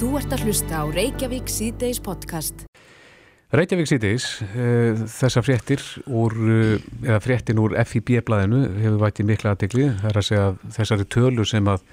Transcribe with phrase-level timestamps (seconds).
[0.00, 2.62] Þú ert að hlusta á Reykjavík síðdeis podcast.
[3.52, 9.90] Reykjavík síðdeis, uh, þessar fréttir úr, uh, eða fréttin úr FIB-blæðinu hefur vætið mikla aðdegli.
[9.98, 11.84] Það er að segja að þessari tölu sem að,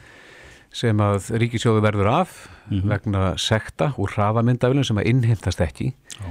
[0.71, 2.37] sem að ríkisjóðu verður af
[2.93, 5.91] vegna sekta úr hraðamyndafilin sem að innheimtast ekki.
[6.15, 6.29] Já.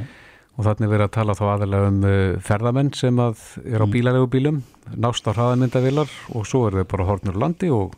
[0.57, 2.15] Og þannig verður að tala þá aðalega um uh,
[2.47, 4.63] ferðamenn sem að er á bílalegu bílum,
[4.97, 7.93] nást á hraðamyndavilar og svo er þau bara hornur landi og,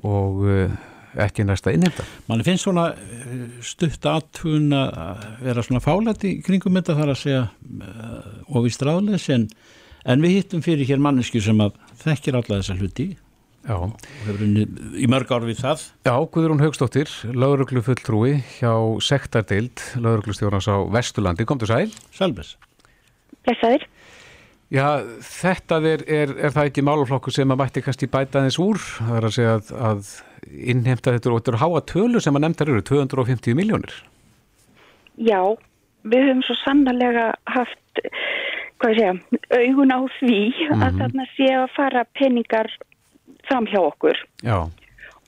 [0.00, 0.80] og uh,
[1.18, 2.04] ekki næsta innheimta.
[2.28, 7.20] mann finnst svona eh, stutt aðtun að vera svona fálætt í kringum þetta þar að
[7.22, 9.48] segja uh, og við stráðleis en,
[10.04, 13.08] en við hittum fyrir hér mannesku sem að þekkir alla þessa hluti
[13.66, 13.76] Já.
[13.76, 13.92] og
[14.24, 14.46] hefur
[14.96, 18.72] í mörg ár við það Já, Guðrún Haugstóttir, lauruglu fulltrúi hjá
[19.04, 21.44] sektardeild lauruglustjórnans á Vesturlandi.
[21.48, 21.90] Komdu sæl.
[22.16, 22.54] Selbes.
[23.44, 23.84] Blessaður.
[24.70, 28.78] Já, þetta er, er, er það ekki málaflokku sem að mætti kannski bæta aðeins úr.
[28.78, 30.12] Það er að segja að, að
[30.74, 33.96] innheimta þetta og þetta eru háa tölu sem að nefndar eru, 250 miljónir.
[35.18, 35.40] Já,
[36.06, 38.04] við höfum svo sannarlega haft,
[38.80, 40.38] hvað ég segja, augun á því
[40.76, 42.70] að þarna sé að fara peningar
[43.48, 44.68] fram hjá okkur Já,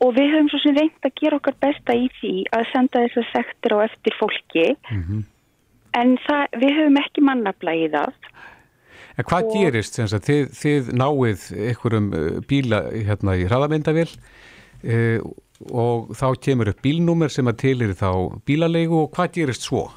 [0.02, 3.28] og við höfum svo sem reynd að gera okkar besta í því að senda þessar
[3.30, 4.64] sektir á eftir fólki
[5.98, 8.30] en það, við höfum ekki mannabla í það.
[9.16, 15.18] En hvað Og- gerist þið, þið náið einhverjum uh, bíla hérna í hraðamyndavél uh,
[15.70, 18.10] og þá kemur upp bílnúmer sem að til er þá
[18.48, 19.90] bílalegu og hvað gerist svo?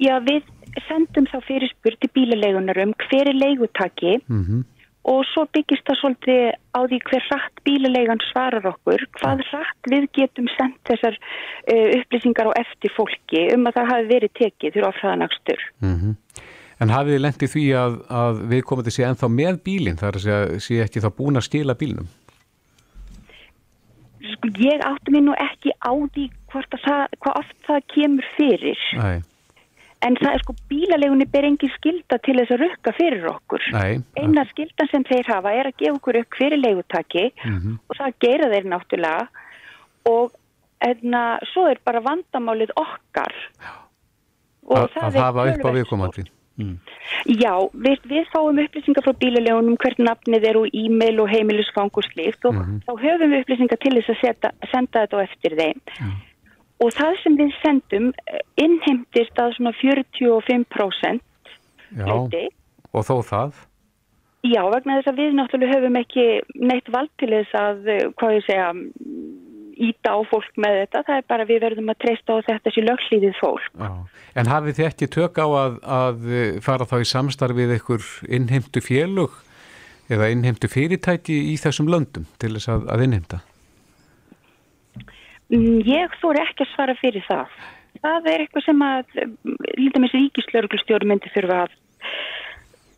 [0.00, 0.44] Já, við
[0.86, 4.64] sendum þá fyrirspurt til bílalegunar um hver er leigutaki Mm
[5.06, 6.40] og svo byggist það svolítið
[6.74, 12.50] á því hver hratt bílalegan svarar okkur, hvað hratt við getum sendt þessar uh, upplýsingar
[12.50, 15.66] á eftir fólki um að það hafi verið tekið fyrir ofraðanakstur.
[15.84, 16.16] Mm
[16.80, 19.60] En hafið þið lent í því að, að við komum til að sé ennþá með
[19.64, 22.08] bílinn, það er að sé ekki þá búin að skila bílnum?
[24.32, 29.16] Sko, ég átti mig nú ekki á því það, hvað oft það kemur fyrir, Nei,
[30.06, 33.66] en það er sko bílalegunni ber engin skilda til þess að rukka fyrir okkur.
[33.72, 34.00] nei.
[34.20, 37.78] Eina skildan sem þeir hafa er að gefa okkur upp fyrir leigutaki Mhm.
[37.88, 39.28] og það gera þeir náttúrulega
[40.06, 40.32] og
[40.80, 43.32] enna, svo er bara vandamálið okkar.
[44.68, 46.76] Og Að, það að hafa upp á töluvert viðkomandi.
[47.26, 52.04] Já, við, við fáum upplýsingar frá bílalegunum hvert nafnið er og e-mail og heimilisfang og
[52.08, 52.56] slíkt og
[52.86, 55.80] þá höfum við upplýsingar til þess að seta, senda þetta á eftir þeim.
[56.84, 61.22] Og það sem við sendum eh, innheimtist að svona 45%
[61.96, 62.12] Já,
[62.92, 63.64] og þó það.
[64.46, 66.26] Já, vegna þess að við náttúrulega höfum ekki
[66.68, 68.68] neitt vald til þess að, eh, hvað ég segja,
[69.76, 71.02] íta á fólk með þetta.
[71.06, 73.66] Það er bara við verðum að treysta á þetta sér lögslíðið fólk.
[73.76, 73.90] Já.
[74.36, 78.82] En hafið þið ekki tök á að, að eh, fara þá í samstarfið ykkur innheimtu
[78.84, 79.36] félug
[80.12, 83.40] eða innheimtu fyrirtæki í þessum löndum til þess að, að innheimta?
[85.52, 87.58] Mm, Ég þóri ekki að svara fyrir það.
[88.02, 89.14] Það er eitthvað sem að,
[89.80, 91.76] lítið með þessi ríkislauruglustjóri myndi þurfa að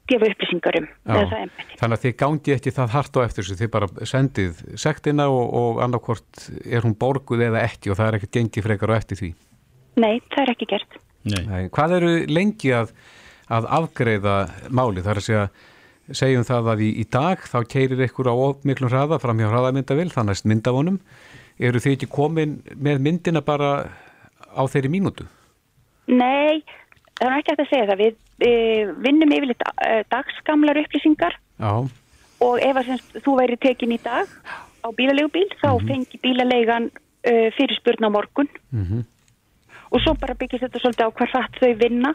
[0.08, 0.88] gefa upplýsingar um.
[1.08, 5.44] Þannig að þið gangi ekki það hart á eftir þessu, þið bara sendið sektina og,
[5.60, 9.20] og annarkvort er hún borguð eða ekki og það er ekkert gengið frekar á eftir
[9.20, 9.30] því.
[9.98, 11.00] Nei, það er ekki gert.
[11.28, 11.42] Nei.
[11.48, 12.92] Nei, hvað eru lengi að,
[13.52, 14.36] að afgreiða
[14.70, 15.02] máli?
[15.02, 15.46] Það er að segja,
[16.20, 18.36] segjum það að í, í dag þá keirir ykkur á
[18.68, 21.00] miklum hraða fram hjá hraðamyndavill, það næst myndavonum.
[21.58, 23.72] Eru þið ekki komin með myndina bara
[24.54, 25.26] á þeirri mínútu?
[26.08, 26.62] Nei,
[27.18, 28.02] það er ekki að segja það.
[28.04, 31.36] Við vinnum yfirleitt e, dagskamlar upplýsingar.
[31.58, 31.72] Já,
[32.44, 34.30] og ef að semst, þú væri tekin í dag
[34.86, 36.90] á bílalegubíl þá fengi bílaleigan
[37.26, 38.50] e, fyrirspurn á morgun.
[38.70, 39.06] Mhm.
[39.88, 42.12] og svo bara byggist þetta svolítið á hvað hratt þau vinna.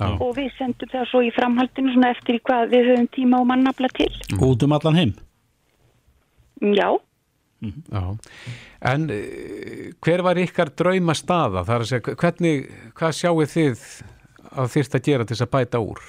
[0.00, 0.06] Já.
[0.16, 3.46] og við sendum það svo í framhaldinu svona eftir í hvað við höfum tíma og
[3.50, 4.10] mannafla til.
[4.40, 5.12] Út um allan heim?
[6.60, 6.96] Já,
[7.60, 8.16] Já,
[8.88, 11.60] en uh, hver var ykkar drauma staða?
[11.68, 13.82] Það er að segja, hvernig, hvað sjáu þið
[14.56, 16.00] að þyrst að gera til þess að bæta úr?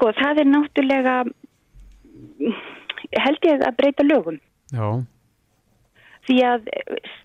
[0.00, 1.14] sko það er náttúrulega
[3.20, 4.38] held ég að breyta lögum.
[4.72, 5.02] Já,
[6.24, 6.68] því að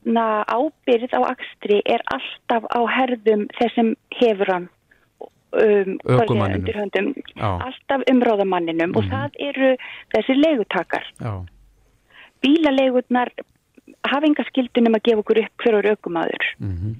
[0.04, 4.68] na, ábyrð á akstri er alltaf á herðum þessum hefur hann
[5.56, 9.74] um, höndum, alltaf umráðamanninum og það eru
[10.16, 11.08] þessi leigutakar.
[11.22, 11.46] Já,
[12.44, 13.32] bílaleigurnar
[14.06, 16.98] hafa enga skildunum að gefa okkur upp hver og aukumadur mhm,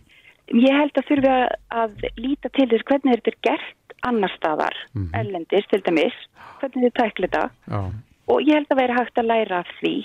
[0.54, 1.48] ég held að þurfi að,
[1.82, 4.78] að líta til þess hvernig þetta er gert annar staðar,
[5.18, 6.18] ellendis til dæmis
[6.60, 7.44] hvernig þið tækla þetta.
[7.72, 7.82] Já.
[8.32, 9.96] og ég held að vera hægt að læra af því.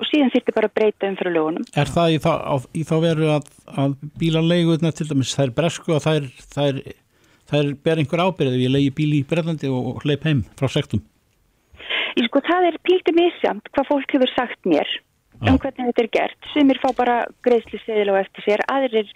[0.00, 1.66] Og síðan þyrfti bara að breyta um fyrir lögunum.
[1.76, 2.32] Er það í þá,
[2.88, 3.50] þá veru að,
[3.82, 6.80] að bílaleigurna til dæmis þær bresku að þær, þær,
[7.52, 11.04] þær ber einhver ábyrðið ég leigi bíl í Brellandi og, og hleyp heim frá sektum?
[12.16, 14.88] Ég sko, það er pílti misjamt hvað fólk hefur sagt mér
[15.40, 16.48] um hvernig þetta er gert.
[16.52, 17.16] Sumir fá bara
[17.46, 19.12] greiðsliseðil á eftir sér, aðrir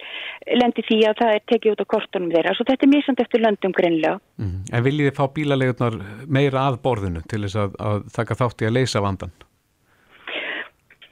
[0.60, 2.54] lendi því að það er tekið út á kortunum þeirra.
[2.56, 4.20] Svo þetta er misjamt eftir löndum greinlega.
[4.40, 4.54] Mm.
[4.72, 5.98] En viljið þið fá bílalegurnar
[6.38, 9.34] meira að borðinu til þess að, að taka þátt í að leysa vandan?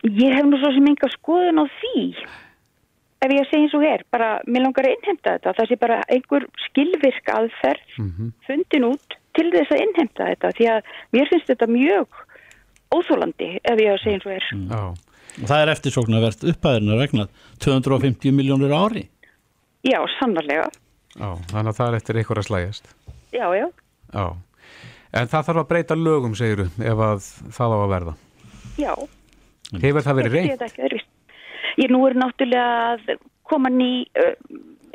[0.02, 2.08] Ég hef nú svo sem enga skoðun á því
[3.22, 5.98] ef ég segja eins og er, bara mér langar að innhemta þetta, það sé bara
[6.10, 7.98] einhver skilvirk aðferð
[8.48, 12.22] fundin út til þess að innhemta þetta því að mér finnst þetta mjög
[12.96, 14.82] óþólandi ef ég að segja eins og er Já.
[15.32, 17.24] Og það er eftirsóknarvert upphæðirna vegna
[17.64, 19.06] 250 miljónur ári.
[19.86, 20.66] Já, sannarlega
[21.16, 22.92] Já, þannig að það er eftir einhver að slægjast.
[23.32, 23.66] Já, já,
[24.12, 24.26] Já.
[25.12, 28.14] En það þarf að breyta lögum, segiru, ef að það á að verða.
[28.80, 28.92] já
[29.82, 31.02] Hefur það verið reynd?
[31.80, 33.12] Ég nú er náttúrulega að
[33.48, 33.90] koma ný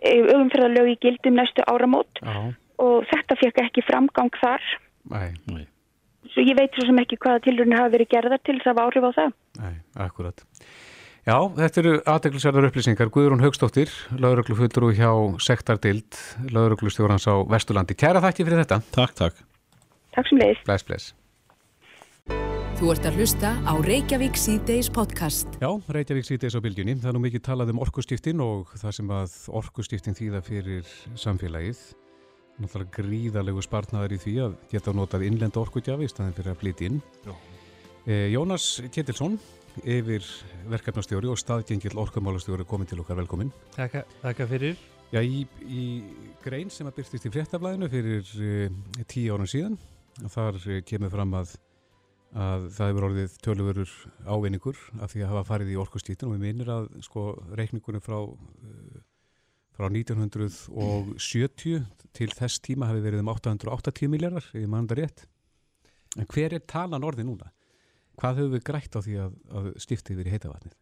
[0.05, 2.53] auðumferðarlög í gildum næstu áramót Já.
[2.81, 4.61] og þetta fekk ekki framgang þar
[5.09, 5.65] Nei, Nei.
[6.38, 9.10] Svo ég veit svo sem ekki hvaða tilurinn hafa verið gerðar til þess að áhrif
[9.10, 9.74] á það nei,
[10.06, 10.45] akkurat.
[11.28, 13.10] Já, þetta eru aðdeglisverðar upplýsingar.
[13.12, 15.10] Guðrún Haugstóttir, lauruglu fullur hjá
[15.44, 16.16] Sektardild,
[16.56, 17.98] lauruglustjórans á Vesturlandi.
[18.00, 18.78] Kæra þakki fyrir þetta.
[18.95, 19.42] Takk, takk.
[20.16, 21.12] Takk sem leiðis Bless, bless.
[22.80, 25.51] Þú ert að hlusta á Reykjavík C-Days podcast.
[25.60, 26.95] Já, Reykjavík sýtis á bylgjunni.
[27.01, 31.81] Það er nú mikið talað um orkustiftin og það sem að orkustiftin þýða fyrir samfélagið.
[32.57, 36.89] Náttúrulega gríðarlegu spartnaðar í því að geta notað innlenda orkugjafi í staðin fyrir að flytja
[36.89, 37.00] inn.
[38.07, 39.38] Eh, Jónas Kjetilsson,
[39.86, 40.25] yfir
[40.71, 43.51] verkefnastjóri og staðgengil orkumálastjóri komin til okkar velkomin.
[43.75, 44.77] Takka, takka fyrir.
[45.13, 45.83] Já, í, í
[46.44, 49.77] grein sem að byrstist í fréttablaðinu fyrir uh, tíu árum síðan,
[50.33, 51.53] þar uh, kemur fram að,
[52.36, 53.94] að það hefur orðið tölurverur
[54.27, 58.19] ávinningur af því að hafa farið í orkustítin og við minnir að sko reikningunum frá,
[58.25, 59.06] uh,
[59.77, 61.85] frá 1970
[62.18, 65.19] til þess tíma hafi verið um 880 miljardar, ef mann það rétt.
[66.18, 67.51] En hver er talan orðið núna?
[68.18, 70.75] Hvað höfum við grætt á því að, að stiftið verið heita vatnið?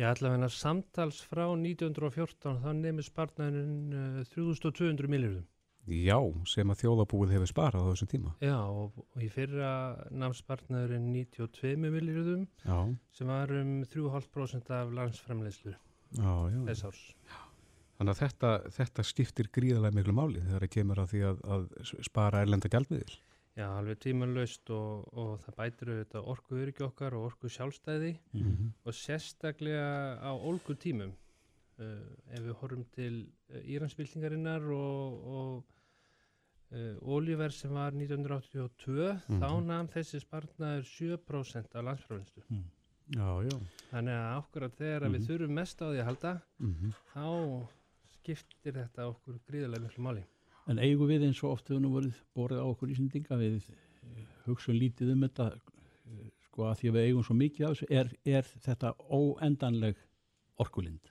[0.00, 5.44] Ég ætla að venna samtals frá 1914 þá nefnir spartnæðin uh, 3200 miljardum.
[5.90, 6.16] Já,
[6.46, 8.32] sem að þjóðabúið hefur sparað á þessum tíma.
[8.44, 9.70] Já, og, og í fyrra
[10.12, 12.78] namn spartnæðurinn 92 miljardum Já,
[13.16, 16.60] sem var um 3,5% af landsframleyslu já, já.
[16.68, 17.02] þess árs.
[18.00, 21.64] Þannig að þetta, þetta skiptir gríðarlega miklu máli þegar það kemur að því að, að
[22.06, 23.16] spara erlenda gjaldmiðil.
[23.58, 28.14] Já, alveg tímanlaust og, og það bætir auðvitað orku öryggi okkar og orku sjálfstæði
[28.88, 31.10] og sérstaklega á ólgu tímum.
[31.80, 31.98] Uh,
[32.32, 33.12] ef við horfum til
[33.52, 41.84] uh, Íransbyltingarinnar og, og uh, olíverð sem var 1982, þá namn þessi spartnaður 7% af
[41.84, 42.46] landsfrávinstu.
[43.12, 43.58] Já, já.
[43.90, 47.28] Þannig að ákvarðat þegar mm við þurfum mest á því að halda, Mm þá
[48.38, 50.24] skiptir þetta okkur gríðarlega miklu máli.
[50.68, 54.26] En eigum við eins og oft hefur nú verið borðið á okkur Íslandinga við eh,
[54.46, 57.90] hugsun lítið um þetta eh, sko að því að við eigum svo mikið af þessu
[58.00, 60.04] er, er þetta óendanleg
[60.60, 61.10] orkulind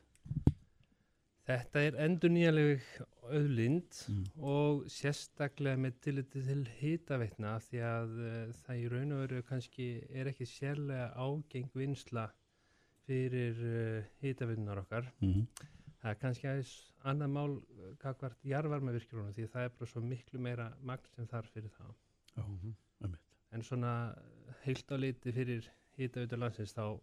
[1.49, 2.83] Þetta er endur nýjaleg
[3.29, 4.25] auðlind Mm.
[4.37, 9.87] og sérstaklega með tilliti til hitaveitna því að uh, það í raun og veru kannski
[10.13, 12.27] er ekki sérlega ágeng vinsla
[13.07, 15.09] fyrir uh, hitaveitnar okkar.
[15.21, 15.47] mm.
[16.01, 16.75] Það er kannski aðeins
[17.07, 21.53] annað mál uh, kakvart jarvarmavirkjurunum því það er bara svo miklu meira magn sem þarf
[21.53, 21.93] fyrir það.
[22.35, 22.43] Já,
[23.03, 23.25] einmitt.
[23.55, 23.93] En svona
[24.65, 26.99] heilt á liti fyrir hitaveitur landsins þá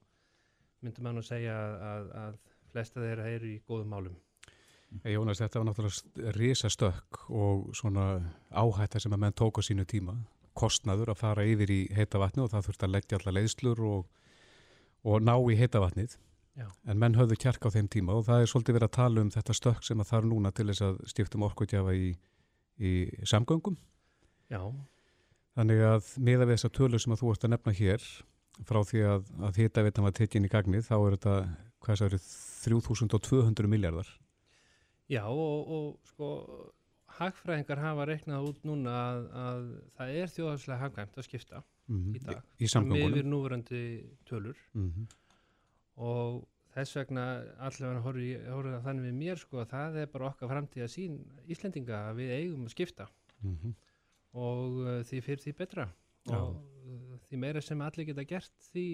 [0.84, 2.38] myndum maður nú segja að, að, að
[2.72, 4.16] flesta þeirra eru í góðum málum.
[5.02, 8.20] Hey, Jónas, þetta var náttúrulega risa stökk og svona
[8.54, 10.14] áhætta sem að menn tók á sínu tíma,
[10.56, 14.06] kostnaður að fara yfir í heita vatni og það þurfti að leggja alla leiðslur og,
[15.04, 16.14] og ná í heita vatnið.
[16.56, 16.66] Já.
[16.88, 19.30] En menn höfðu kjark á þeim tíma og það er svolítið verið að tala um
[19.34, 22.06] þetta stökk sem að þarf núna til þess að stiftum orkutjafa í,
[22.80, 22.92] í
[23.28, 23.76] samgöngum.
[24.52, 24.62] Já,
[25.56, 28.02] Þannig að miða við þessa tölur sem að þú ert að nefna hér
[28.68, 31.36] frá því að, að hitavitan var tekinn í gagnið, þá er þetta,
[31.84, 32.18] hvað það eru,
[32.66, 34.10] 3200 miljardar.
[35.12, 36.28] Já og, og sko
[37.16, 39.62] hagfræðingar hafa reiknað út núna að, að
[39.96, 43.12] það er þjóðhagslega hagkvæmt að skipta Mm í dag Í samgöngunum.
[43.14, 43.80] yfir núverandi
[44.26, 45.06] tölur Mm
[45.96, 46.44] og
[46.76, 47.24] þess vegna
[47.64, 52.00] allavega horfið horfi þannig við mér sko að það er bara okkar framtíða sín Íslendinga
[52.10, 53.06] að við eigum að skipta
[53.42, 53.76] -hmm.
[54.32, 55.86] og uh, því fyrir því betra
[56.26, 56.36] Já.
[56.36, 58.86] og uh, því meira sem allir geta gert því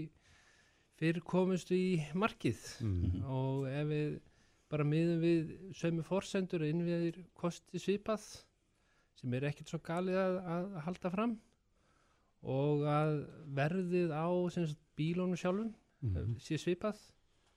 [1.01, 4.21] fyrir komumst í markið Mm og ef við
[4.71, 8.23] bara miðum við sömu forsendur að innviðir kosti svipað
[9.19, 11.35] sem er ekkert svo galið að, að halda fram
[12.43, 13.13] og að
[13.59, 14.81] verðið á sem sagt,
[16.03, 16.39] sjálfum Mhm.
[16.41, 16.99] sé svipað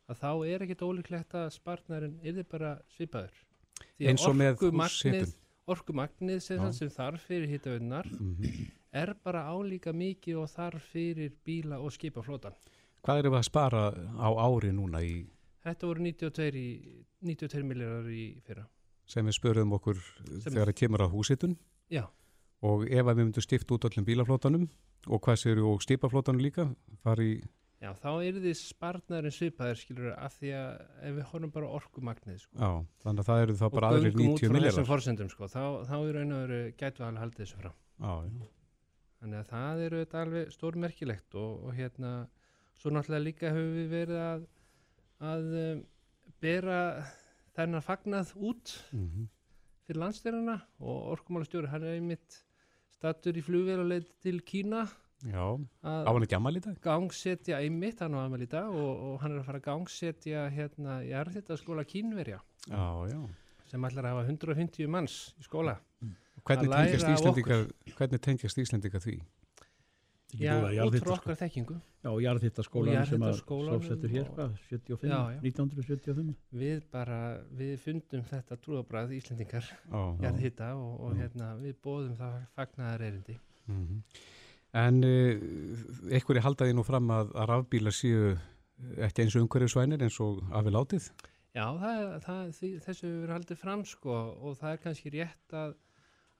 [0.09, 3.31] að þá er ekkert ólíklegt að spartnarinn er bara svipaður
[3.99, 5.35] því Eins og með orkumagnið,
[5.67, 8.71] orkumagnið sem, sem þarf fyrir hittavöðunar Mhm.
[8.93, 12.53] er bara álíka mikið og þarf fyrir bíla og skipaflótan.
[13.03, 13.81] Hvað erum við að spara
[14.17, 15.25] á ári núna í,
[15.65, 18.67] Þetta voru 92, í, 92 miljardar í fyrra.
[19.07, 19.95] sem við spöruðum okkur
[20.43, 21.57] þegar það kemur að húsitun
[21.89, 22.07] Já,
[22.63, 24.69] og ef að við myndum stifta út öllum bílaflótanum
[25.07, 27.41] og hvað séu og stipaflótanum líka fari
[27.83, 30.69] já þá er þið spartnaðurinn svipaðir skilur af því að
[31.09, 32.69] ef við horfum bara orkumagnið sko, já,
[33.03, 35.49] þannig að það eru þá og bara aðrir göngum út 90 frá þessum forsendum sko,
[35.51, 37.75] þá, þá er raun og veru gætu alveg haldið þessu fram.
[37.99, 38.47] Já, já.
[39.25, 42.09] Þannig að það eru þetta alveg stórmerkilegt og, og hérna,
[42.79, 44.47] svo náttúrulega líka höfum við verið að,
[45.33, 45.85] að um,
[46.43, 46.79] bera
[47.55, 49.29] þennan fagnað út Mhm.
[49.85, 52.39] fyrir landstyrjana og orkumálastjóri, hann er einmitt
[52.95, 54.93] stattur í flugvél og leið til Kína já.
[55.25, 55.47] Á
[55.85, 56.75] að hann ekki ammæli í dag?
[56.83, 60.43] gangsetja einmitt, hann á aðmæli í dag og, og hann er að fara að gangsetja
[60.53, 63.21] hérna í arðhættaskóla Kínverja Já, já.
[63.71, 65.79] sem ætlar að hafa 150 manns í skóla.
[66.45, 67.57] Hvernig tengjast Íslendinga,
[67.95, 69.15] hvernig tengjast Íslendinga því?
[70.35, 71.75] Já, út frá okkar þekkingu.
[72.03, 75.39] Já, og jarðhittaskólan sem að stofsettur hér, hvað, 75, Já, já.
[75.41, 77.19] 1975 Við bara,
[77.55, 80.01] við fundum þetta trúabræð Íslendingar Já.
[80.25, 83.37] jarðhitta og, og hérna, við bóðum það fagnaðar erindi.
[83.71, 84.01] Mhm.
[84.75, 88.35] En uh, einhverju haldaði nú fram að, að rafbílar séu
[89.05, 91.07] ekki eins og umhverju svænir eins og afi látið?
[91.55, 95.75] Já, það, það, því, þessu hefur haldið fram sko og það er kannski rétt að,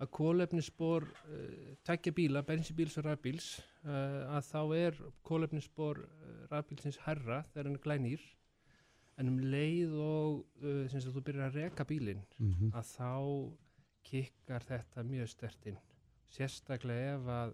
[0.03, 3.53] að kólefnisspor uh, takja bíla, bensibíls og rafbíls
[3.85, 8.31] uh, að þá er kólefnisspor uh, rafbílsins herra þegar hann er glænýr.
[9.15, 13.11] En um leið og sem þú byrjar að reka bílinn Mm að þá
[14.03, 15.77] kikkar þetta mjög stertinn
[16.35, 17.53] sérstaklega ef að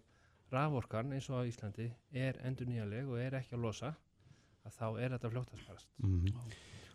[0.51, 3.93] raforkan eins og á Íslandi er endur nýjaleg og er ekki að losa
[4.65, 6.33] að þá er þetta fljótt að sparast -hmm.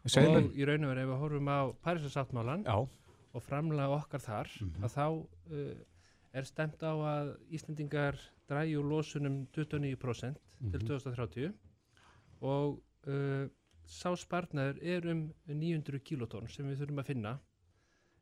[0.05, 2.77] og í raun og veru ef við horfum á Parísasáttmálan Já,
[3.35, 4.85] og framlega okkar þar Mhm.
[4.85, 5.07] að þá
[5.53, 5.75] uh,
[6.33, 10.37] er stemt á að Íslendingar dræju losunum 29%
[10.71, 10.87] til Mhm.
[10.87, 11.53] 2030
[12.41, 13.49] og uh,
[13.87, 17.39] sá spartnaður er um 900 kilotonn sem við þurfum að finna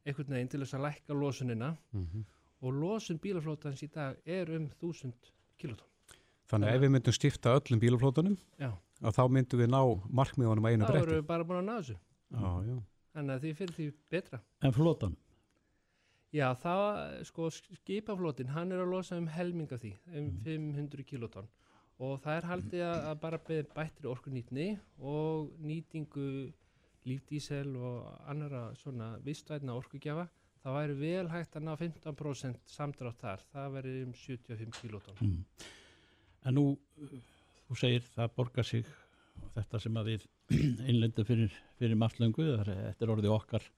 [0.07, 2.25] einhvern veginn til þess að lækka losunina Mhm.
[2.64, 5.12] Og losun bílaflótans í dag er um 1000
[5.61, 5.90] kilotonn.
[6.50, 9.80] þannig að ef við myndum stifta öllum bílaflótunum að þá myndum við ná
[10.21, 11.99] markmiðunum að einu þá erum við bara búin að ná þessu.
[12.35, 12.76] Já, já.
[13.14, 14.40] Þannig að því fyrir því betra.
[14.64, 15.16] En flotan,
[16.35, 16.97] Já, það,
[17.28, 21.47] sko, skipaflótin, hann er að losa um helming af því, um 500 kilotonn
[22.02, 24.64] og það er haldið að, að bara beð bættri orkunýtni
[24.99, 26.25] og nýtingu
[27.06, 30.26] lífdísel og annara svona vistvætna orkugjafa,
[30.64, 35.18] það væri vel hægt að ná 15% samdrátt þar, það væri um 75 kilotonn.
[35.21, 35.66] mm.
[36.49, 36.64] en nú
[37.66, 38.88] þú segir það borgar sig
[39.54, 40.26] þetta sem að við
[40.90, 43.68] innlendum fyrir, fyrir marglöngu, þetta er orðið okkar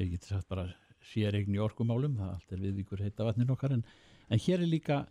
[0.00, 0.66] ég geti sagt bara
[1.06, 3.84] sér eigin í orkumálum, það allt er viðvíkur heita vatnin okkar, en,
[4.32, 5.04] en hér er líka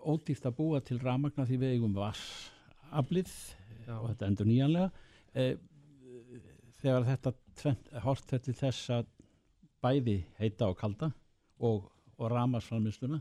[0.00, 3.32] ódýrt að búa til ramagna því við eigum vassaflið
[3.86, 3.94] Já.
[4.00, 4.90] og þetta endur nýjanlega
[5.34, 5.54] eh,
[6.80, 7.34] þegar þetta
[8.04, 9.10] hort þetta til þess að
[9.84, 11.10] bæði heita og kalda
[11.60, 11.86] og,
[12.18, 13.20] og ramasframlýsluna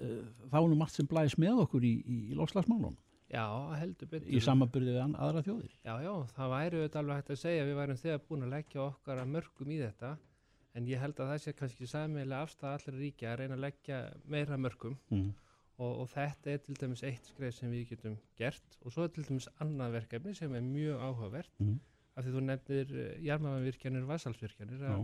[0.00, 2.96] eh, þá er nú margt sem blæðis með okkur í, í, í lofslagsmálun
[3.30, 3.44] Já,
[3.78, 4.26] heldur betur.
[4.26, 7.68] í samanbyrði við aðra þjóðir Já, já, það væri auðvitað alveg hægt að segja að
[7.70, 10.10] við værum þegar búin að leggja okkar að mörgum í þetta
[10.74, 14.00] en ég held að það sé kannski sæmiðlega afstæða allra ríkja að reyna að leggja
[14.34, 15.30] meira mörgum mm.
[15.78, 19.14] og, og þetta er til dæmis eitt skreif sem við getum gert og svo er
[19.14, 21.78] til dæmis annað verkefni sem er mjög áhugavert Mm.
[22.18, 22.94] af því þú nefnir
[23.30, 24.94] jarmavirkjanir og vassalsvirkjanir Já.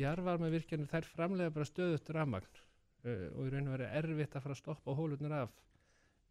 [0.00, 2.60] Jarvarmavirkjanir þær framlega bara stöðut rafmagn
[3.04, 5.58] uh, og í raun og veru erfitt að fara að stoppa hólunar af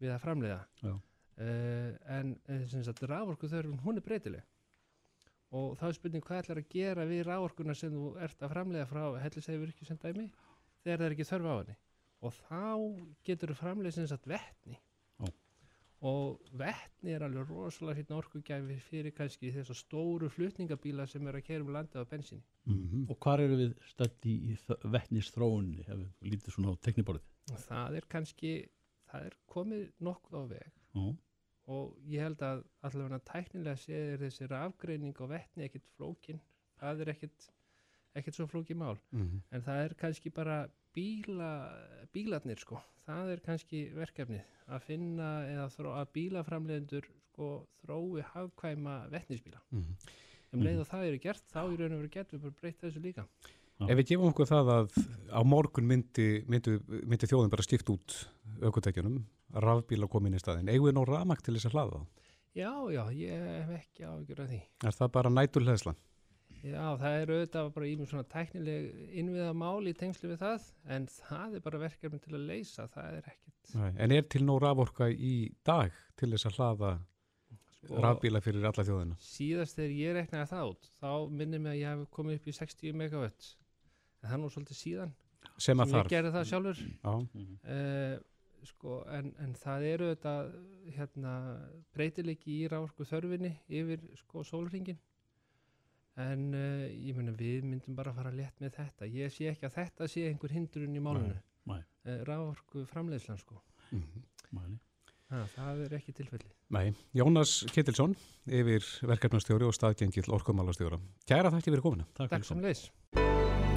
[0.02, 4.44] við að framlega uh, en uh, sem sagt raforku þörfun hún er breytileg.
[5.54, 8.88] Og þá er spurning hvað ætlar að gera við raforkuna sem þú ert að framlega
[8.90, 10.26] frá helliseivirkju sem dæmi
[10.82, 11.76] þegar það er ekki þörf á henni?
[12.24, 12.62] Og þá
[13.28, 14.80] getur þú framlega sem sagt vettni.
[16.04, 21.44] Og vettni er alveg rosalega hérna orkugæfi fyrir kannski þessar stóru flutningabíla sem er að
[21.46, 23.06] kera um landið á bensinni Mhm.
[23.10, 28.06] og hvar eru við stödd í, vettnistróunni ef við lítið svona á tekniborðið það er
[28.08, 28.52] kannski
[29.10, 31.16] það er komið nokkuð á veg Já.
[31.66, 36.40] og ég held að allavega tæknilega séð er þessi rafgreining á vettni ekkit flókin
[36.80, 37.50] það er ekkit,
[38.16, 39.42] ekkit svo flókin mál Mhm.
[39.52, 41.50] en það er kannski bara bíla,
[42.14, 42.80] bílarnir sko.
[43.04, 47.48] Það er kannski verkefnið að finna eða þró, að bílaframlegendur sko
[47.84, 49.96] þrói hagkvæma vettnisbíla Mhm.
[50.54, 52.80] um leið og það eru gert þá í raun og veru getur við bara breytt
[52.80, 53.26] þessu líka.
[53.80, 54.92] Ef við gefum okkur það að
[55.34, 58.14] á morgun myndi, myndi, myndi þjóðin bara stifta út
[58.62, 62.06] aukutækjunum, rafbíla komin í staðin, eigum við ná rafmagn til þess að hlaða
[62.54, 64.60] já já ég hef ekki ágjör að því.
[64.86, 65.94] Er það bara nætur hlæðsla?
[66.64, 68.84] Já, það eru auðvitað bara í mjög svona tæknileg
[69.20, 73.18] innviða mál í tengslu við það en það er bara verkefni til að leysa það
[73.18, 75.34] er ekkit Nei, En er til nóg raforka í
[75.66, 76.92] dag til þess að hlaða
[77.82, 79.18] sko, rafbíla fyrir alla þjóðina?
[79.20, 81.10] síðast þegar ég reknaði það út þá
[81.42, 83.50] minnir mig að ég hef komið upp í 60 megawatt
[84.22, 85.14] en það er nú svolítið síðan
[85.60, 86.78] Sem sem ég gerði það sjálfur.
[87.04, 87.12] Já,
[87.76, 88.14] uh,
[88.64, 90.32] sko, en, en það eru þetta
[90.96, 91.32] hérna,
[91.94, 94.96] breytileiki í ráorku þörfinni yfir sko, sólringin
[96.20, 99.68] en uh, ég meina við myndum bara að fara létt með þetta ég sé ekki
[99.68, 103.58] að þetta sé einhver hindrun í málunu Nei, uh, ráorku framleiðslan sko
[103.90, 104.26] mhm.
[104.54, 104.78] mæli.
[105.32, 108.14] ha, það er ekki tilfelli Nei, Jónas Ketilsson
[108.46, 110.98] yfir verkefnastjóri og staðgengill orkumálastjóra.
[111.28, 112.06] Kæra þakki fyrir komuna.
[112.16, 112.88] Takk, Takk fyrir sem leis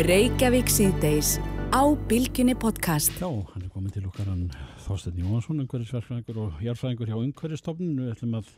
[0.08, 1.36] Reykjavík síðdeis
[1.74, 3.16] á Bilginni podcast.
[3.18, 4.48] Já, hann er komin til okkar hann
[4.86, 8.52] Þorstein Jónsson, umhverfisverkfræðingur og jarfræðingur hjá umhverfistofnun við ætlum að,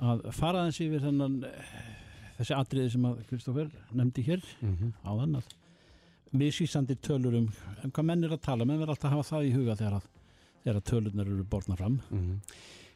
[0.00, 2.07] að fara aðeins yfir þennan eh,
[2.38, 4.92] þessi atriði sem að Kristoffer nefndi hér Mm -hmm.
[5.04, 5.54] áðan að
[6.32, 7.48] misvísandi tölur um,
[7.84, 9.94] um hvað menn er að tala menn verður alltaf að hafa það í huga þegar
[9.98, 10.08] að,
[10.64, 12.00] þegar að tölurnar eru borðna fram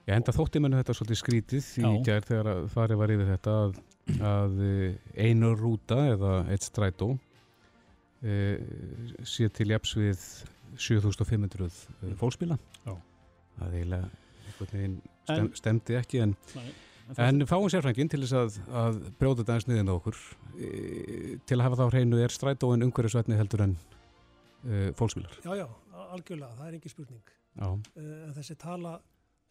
[0.02, 1.90] Ég enda þótti mennu þetta svolítið skrítið í Já.
[2.08, 3.76] gær þegar að farið var yfir þetta að,
[4.28, 7.12] að eh, einu rúta eða eitt strætó
[8.18, 8.58] e,
[9.22, 10.24] sé til japs við
[10.74, 12.58] 7500 eh, fólksbíla.
[12.82, 12.96] Já.
[13.60, 16.34] Það eiginlega stemdi ekki en
[17.20, 20.18] En fáum sérfrængin til þess að, að brjóta þetta eins niðin á okkur
[20.56, 20.70] e,
[21.48, 25.36] til að hafa þá hreinu er strætóin umhverfisvætni heldur en e, fólksbílar.
[25.44, 25.66] Já, já,
[26.14, 27.34] algjörlega, það er engin spurning.
[27.52, 27.68] Já,
[28.00, 28.96] en þessi tala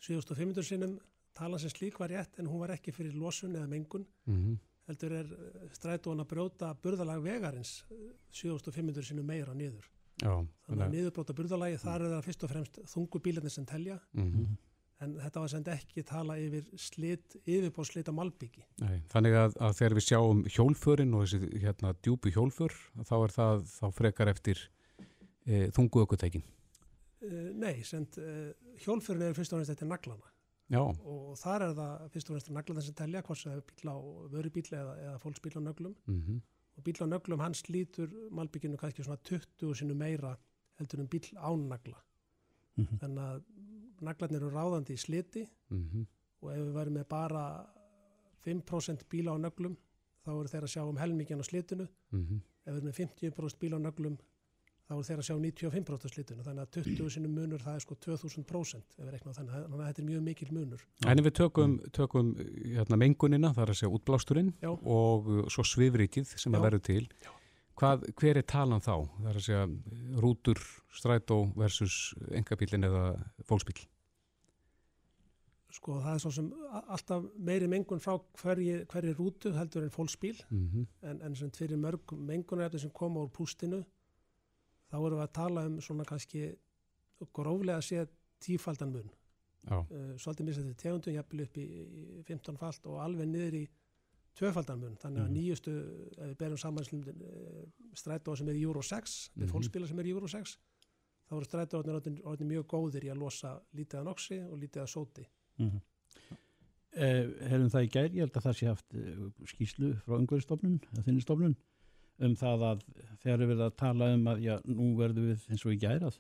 [0.02, 0.98] 7500 sinnum,
[1.38, 4.08] tala sem slík var rétt en hún var ekki fyrir losun eða mengun.
[4.26, 8.00] mm Heldur er uh, strætóin að brjóta burðalag vegarins uh,
[8.34, 9.86] 7500 sinnum meira niður.
[10.20, 10.34] já,
[10.66, 14.58] Þannig að niðurbróta burðalagi, þar er það fyrst og fremst þungu bílarnir sem telja, mm
[15.02, 18.64] en þetta var sem ekki tala yfir slit, yfirbóð slita malbyggi.
[18.84, 22.76] Nei, þannig að, að þegar við sjáum hjólförin og þessi hérna djúpu hjólför
[23.10, 24.62] þá er það þá frekar eftir
[25.46, 26.44] e, þungu ökutækin.
[27.22, 30.30] Uh, nei, sem uh, hjólfyrin er fyrst og fremst eftir naglana
[30.72, 33.68] Já, og þar er það fyrst og fremst naglana sem telja, hvort sem það er
[33.70, 33.98] bíl á
[34.32, 35.94] vörubíl eða, eða fólksbíl á nöglum.
[36.10, 36.40] mm
[36.80, 40.32] og bíl á nöglum hann slítur malbygginu kannski svona 20 sinu meira
[40.80, 42.00] heldur en bíl án nagla
[42.80, 42.98] Mhm.
[43.02, 43.42] þannig að
[44.06, 46.08] naglarnir eru ráðandi í sliti mhm,
[46.42, 47.46] og ef við værum með bara
[48.46, 49.78] 5% bíla á nöglum
[50.26, 52.44] þá eru þeir að sjá um helmingin á slitinu mhm.
[52.66, 54.20] ef við erum með 50% bíla á nöglum
[54.92, 57.78] þá eru þeir að sjá um 95% á slitinu þannig að 20 sinu munur það
[57.78, 61.22] er sko 2000% ef við reiknum á þannig, að þetta er mjög mikil munur En
[61.22, 64.72] ef við tökum, tökum hérna, mengunina, það er að segja útblásturinn Já.
[64.74, 66.66] og uh, svo svifrikið sem að Já.
[66.68, 67.06] verður til,
[67.82, 68.94] Hvað, hver er talan þá?
[69.18, 69.62] Það er að segja
[70.22, 70.60] rútur,
[70.94, 73.06] strætó versus engabílin eða
[73.50, 73.80] fólksbíl.
[75.72, 76.48] Sko það er svo sem
[76.92, 80.38] alltaf meiri mengun frá hverji, hverji rútu heldur en fólksbíl.
[80.52, 83.84] Mm en, en sem fyrir mörg mengunarefni sem koma úr pústinu
[84.92, 86.56] þá erum við að tala um svona kannski
[87.34, 88.06] gróflega að sé
[88.42, 89.10] tífaldan mun.
[89.70, 91.66] Uh, svolítið misað til tegundum, jafnvel upp í,
[92.18, 93.68] í 15 falt og alveg niður í
[94.40, 95.36] tvöfaldan mun, þannig að Mhm.
[95.38, 95.72] nýjustu
[96.18, 99.52] ef við berum saman uh, strætóa sem er í Euro 6, við Mhm.
[99.54, 100.58] fólksbíla sem er í Euro 6
[101.30, 104.82] þá eru strætóarnir orðnir, orðnir mjög góðir í að losa lítið af noksi og lítið
[104.82, 105.26] af sóti
[105.62, 105.80] Mm
[106.92, 109.22] eh, Hefum það í gær, ég held að það sé haft eh,
[109.54, 111.56] skýslu frá umhverfistofnun, eða þinni stofnun,
[112.22, 112.84] um það að
[113.24, 116.04] þegar við verðum að tala um að já, nú verðum við eins og í gær
[116.10, 116.20] að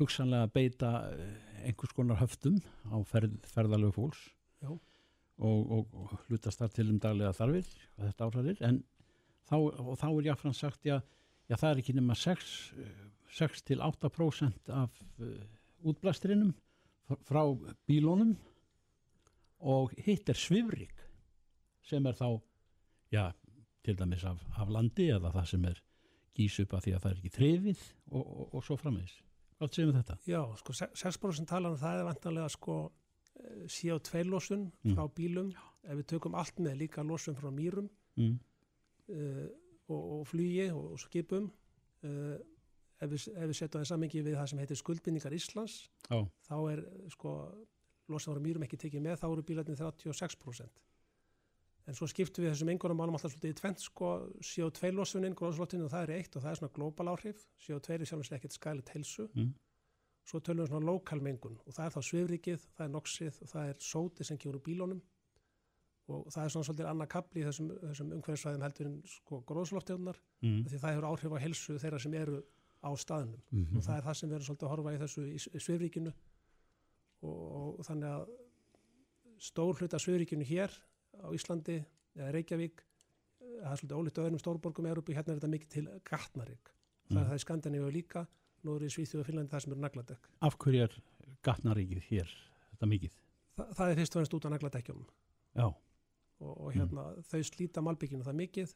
[0.00, 1.34] hugsanlega beita eh,
[1.68, 4.22] einhvers konar höftum á ferð, ferðalögu fólks
[4.64, 4.80] og,
[5.42, 8.80] og, og hlutast þar til um daglega þarfir og þetta áhræðir en
[9.50, 10.96] þá, og þá er jáfnfram sagt já,
[11.50, 15.30] já það er ekki nema 6, eh, 6 til 8% af uh,
[15.90, 16.52] útblæstrinum
[17.08, 17.42] fr- frá
[17.88, 18.36] bílónum
[19.60, 20.94] og hitt er svifrik
[21.84, 22.40] sem er þá
[23.12, 23.32] já,
[23.84, 25.82] til dæmis af, af landi eða það sem er
[26.34, 29.20] gís upp að því að það er ekki þrifið og, og, og svo framvegis
[29.54, 30.14] Hvað segjum við þetta?
[30.26, 32.78] Já, sko 6% talan það er vantanlega sko
[33.38, 34.96] eh, CO2 losun Mm.
[34.96, 35.52] frá bílum
[35.84, 37.86] ef við tökum allt með líka losun frá mýrum
[38.16, 38.38] Mm.
[39.10, 39.46] uh,
[39.88, 41.48] og, og flugi og, skipum
[42.06, 42.36] uh,
[43.02, 45.78] ef, við, við setjum það í sammengi við það sem heitir skuldbindningar Íslands
[46.10, 46.82] Já, þá er
[47.14, 47.32] sko
[48.12, 50.82] losun frá mýrum ekki tekið með, þá eru bílarnir 36%
[51.84, 55.84] en svo skiptum við þessum engunum málum alltaf svolítið í tvent sko CO2 losunin, gróðslottinu
[55.84, 58.92] og það er eitt og það er svona global áhrif, CO2 er sjálfins ekkert skælit
[58.94, 59.50] helsu mm.
[60.24, 63.52] svo tölum við svona lokal mengun og það er þá svifrikið, það er noxið og
[63.52, 65.02] það er sóti sem úr bílónum
[66.08, 70.20] og það er svona svolítið annað kapli í þessum, þessum umhverfisvæðum heldur en sko gróðsloftegundar
[70.44, 70.64] Mm.
[70.68, 72.42] því það hefur áhrif á helsu þeirra sem eru
[72.84, 73.76] á staðnum Mhm.
[73.78, 76.12] og það er það sem við erum svolítið að horfa í þessu í, í svifrikinu
[77.24, 78.32] og, og þannig að
[79.44, 80.72] stór hluta svifrikinu hér
[81.20, 81.80] á Íslandi
[82.14, 82.84] eða Reykjavík
[83.44, 86.70] það er svolítið ólítið öðrum stórborgum í Európu, hérna er þetta mikið til gatnarík.
[87.10, 88.24] Það er það í Skandinavíu líka,
[88.64, 90.30] er í Svíþjóð og Finnlandi það sem eru nagladekk.
[90.48, 90.96] Af hverju er
[91.44, 92.32] gatnaríkið hér
[92.72, 93.18] þetta mikið?
[93.54, 95.02] Þa, það er fyrst og ennst út af nagladekkjum
[95.54, 98.72] Já, og, og hérna þau slíta malbygginu það mikið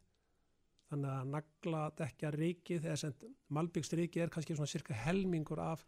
[0.89, 5.83] þannig að nagladekkja ríkið eða sem malbyggsríkið er kannski svona cirka helmingur af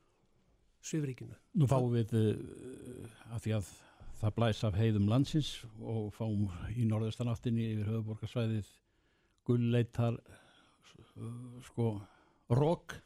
[0.84, 1.36] svifríkinu.
[1.60, 3.72] nú fáum við uh, að því að
[4.20, 8.70] það blæs af heiðum landsins og fáum í norðustanáttinni yfir höfuborgarsvæðið
[9.48, 11.92] gullleitar uh, sko
[12.50, 12.96] rók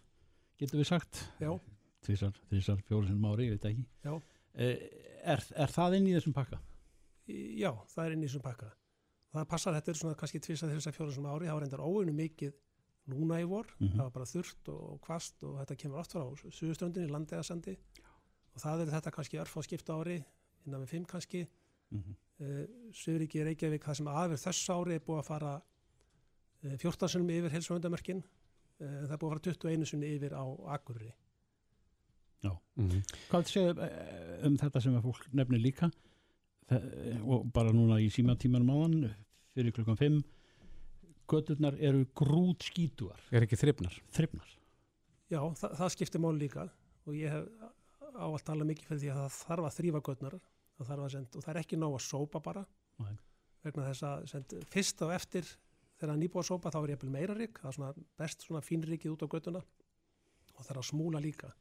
[0.58, 1.52] getur við sagt Já,
[2.06, 4.14] tvisar, tvisar, fjóru sinum ári, ég veit ekki Já.
[4.54, 4.78] Eh,
[5.26, 6.60] er, er það inn í þessum pakka?
[7.26, 8.70] já, það er inn í þessum pakka.
[9.34, 11.82] Það passar, þetta er svona kannski tvisa þess að fjóra sem ári, það var reyndar
[11.82, 12.52] óinu mikið
[13.08, 13.92] núna í vor, Mhm.
[13.96, 17.76] það var bara þurrt og kvast og þetta kemur oft frá suðuströndinni, landegasandi
[18.54, 20.24] og það er þetta kannski örf á skipta ári,
[20.66, 21.46] innan við fimm kannski,
[21.92, 22.14] Mm -hmm.
[22.40, 25.62] uh, Suðuríki Reykjavík, það sem aðverð þess ári er búið að fara
[26.64, 28.22] uh, 14 sunnum yfir helsvöndamörkin,
[28.80, 31.12] uh, það er búið að fara 21 sunni yfir á Akurri.
[32.76, 33.02] Mhm.
[33.30, 35.90] Hvað segir eh, um þetta sem að fólk nefnir líka
[36.68, 36.78] Þa,
[37.28, 39.14] og bara núna í símatímanum áðan
[39.54, 40.22] fyrir klukkan 5
[41.30, 43.96] göturnar eru grút skítuar Er ekki þrifnar?
[44.14, 44.50] þrifnar
[45.32, 46.68] Já, það, það skiptir máli líka
[47.04, 47.46] og ég hef
[48.14, 50.36] áallt talað mikið fyrir því að það þarf að þrýfa götnar
[50.78, 52.64] það þarf að senda, og það er ekki nóg að sópa bara
[53.02, 53.14] Nei.
[53.64, 56.92] vegna þess að send, fyrst og eftir þegar það er nýbúið að sópa þá er
[56.94, 59.62] ég meira rík, það er svona best svona fínrikið út á göttuna
[60.54, 61.52] og það er að smúla líka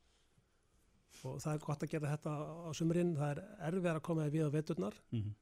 [1.23, 2.31] og það er gott að gera þetta
[2.67, 5.35] á sumrin, það er erfið að koma við á veturnar mm -hmm.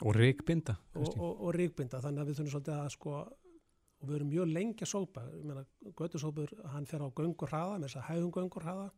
[0.00, 0.76] Og reikbinda?
[0.96, 3.14] og, og, og ríkbinda þannig að við þurfum svolítið að sko
[4.02, 5.22] og við erum mjög lengi að sópa.
[5.36, 5.62] Ég meina,
[5.98, 8.88] göttusópur, hann fer á göngur hraða með þess að hægum göngur hraða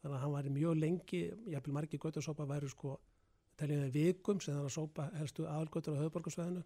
[0.00, 2.94] þannig að hann væri mjög lengi, ég hef margir göttusópa væri sko,
[3.58, 6.64] teljum við vikum sem þannig að sópa helstu aðalgötur á höfuborgarsveðinu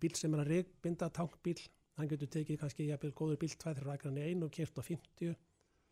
[0.00, 1.58] bíl sem er að ríkbinda tankbíl,
[1.96, 5.36] hann getur tekið kannski jafnvel góður bíl 2-3 rækran í einu kert á 50,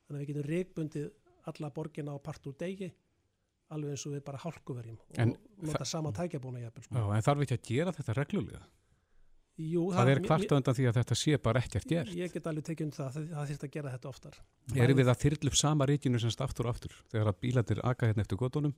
[0.05, 1.07] þannig að við getum ríkbundið
[1.51, 2.91] alla borgina á part úr degi
[3.73, 4.99] alveg eins og við bara hálkuverjum.
[5.23, 6.95] En nota sama tækjabúna jafnvel sko.
[6.95, 8.63] Já, en þarf ekki að gera þetta reglulega?
[9.57, 12.09] Jú, Það er mér- kvarta undan því að þetta sé bara ekkert gert.
[12.11, 14.39] Ég get alveg tekið um það, það, það þýrt að gera þetta oftar.
[14.75, 16.91] Erum við að þyrla upp sama ríkinu semst aftur og aftur?
[17.13, 18.75] Þegar að bílandir aka hérna eftir gotunum,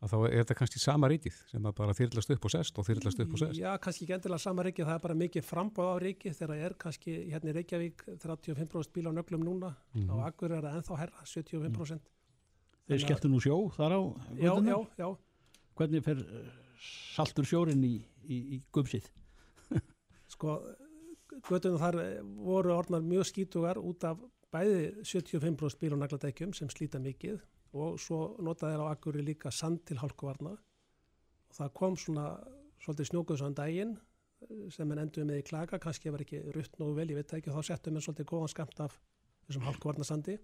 [0.00, 2.86] að þá er þetta kannski sama ríkið sem að bara þyrlast upp og sest og
[2.88, 3.60] þyrlast upp og sest.
[3.60, 6.74] Já, kannski ekki endilega sama ríki, það er bara mikið frambáð á ríki þegar er
[6.74, 10.08] kannski hérna í Reykjavík 35% bíl á nöglum núna, Mhm.
[10.08, 12.00] á Akkur er það ennþá herra, 75%.
[12.84, 14.00] Þeir Þannig að- skelltu nú sjó þar á
[14.40, 15.16] Já, já, já,
[15.74, 16.50] Hvernig fer eh,
[17.16, 17.96] saltur sjórin í,
[18.28, 19.08] í, í gumsið?
[20.34, 20.60] sko,
[21.48, 24.22] göttunum þar eh, voru orðnar mjög skítugar út af
[24.54, 27.40] bæði 75% bíl á nagladekjum sem slíta mikið
[27.74, 30.52] og svo notaði þeir á Akkurri líka sand til hálkuvarna.
[30.54, 32.28] Og það kom svona
[32.84, 36.78] svolítið snjókuð svona daginn eh, sem en endur með í klaka, kannski var ekki rutt
[36.78, 38.98] nógu vel, ég veit ekki, og þá settum við svolítið góðan skamt af
[39.48, 40.38] þessum hálkuvarnasandi.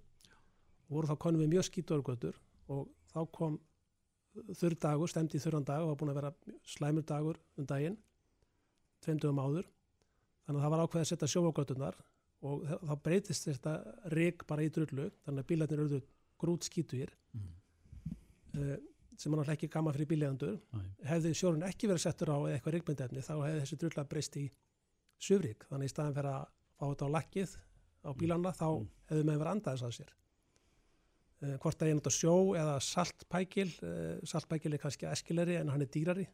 [0.89, 2.41] Og voru þá konum við mjög skítuargötur
[2.71, 3.61] og þá kom
[4.61, 6.33] þurr dagur, stemdi í þurran dag og var búin að vera
[6.75, 7.97] slæmur dagur um daginn,
[9.05, 9.67] tveimdugum áður.
[10.47, 11.99] Þannig að það var ákveðið að setja sjófagötunar
[12.51, 13.75] og þá breytist þetta
[14.17, 16.01] rík bara í drullu, þannig að bílarnir eru
[16.41, 17.51] grút skítugir Mm.
[18.59, 18.77] uh,
[19.21, 20.57] sem er náttúrulega ekki gaman fyrir bílegandur
[21.07, 24.45] hefði sjórun ekki verið settur á eða eitthvað ríkmyndefni þá hefði þessi drulla breyst í
[25.23, 26.49] sufrík, þannig í staðan fyrir að
[26.81, 27.53] fá þetta á lakkið
[28.03, 28.89] á bílanna þá Mm.
[29.13, 30.11] hefði með verið andaðis að sér
[31.41, 35.91] hvort að ég nota sjó eða saltpækil uh, saltpækil er kannski eskileri en hann er
[35.95, 36.27] dýrari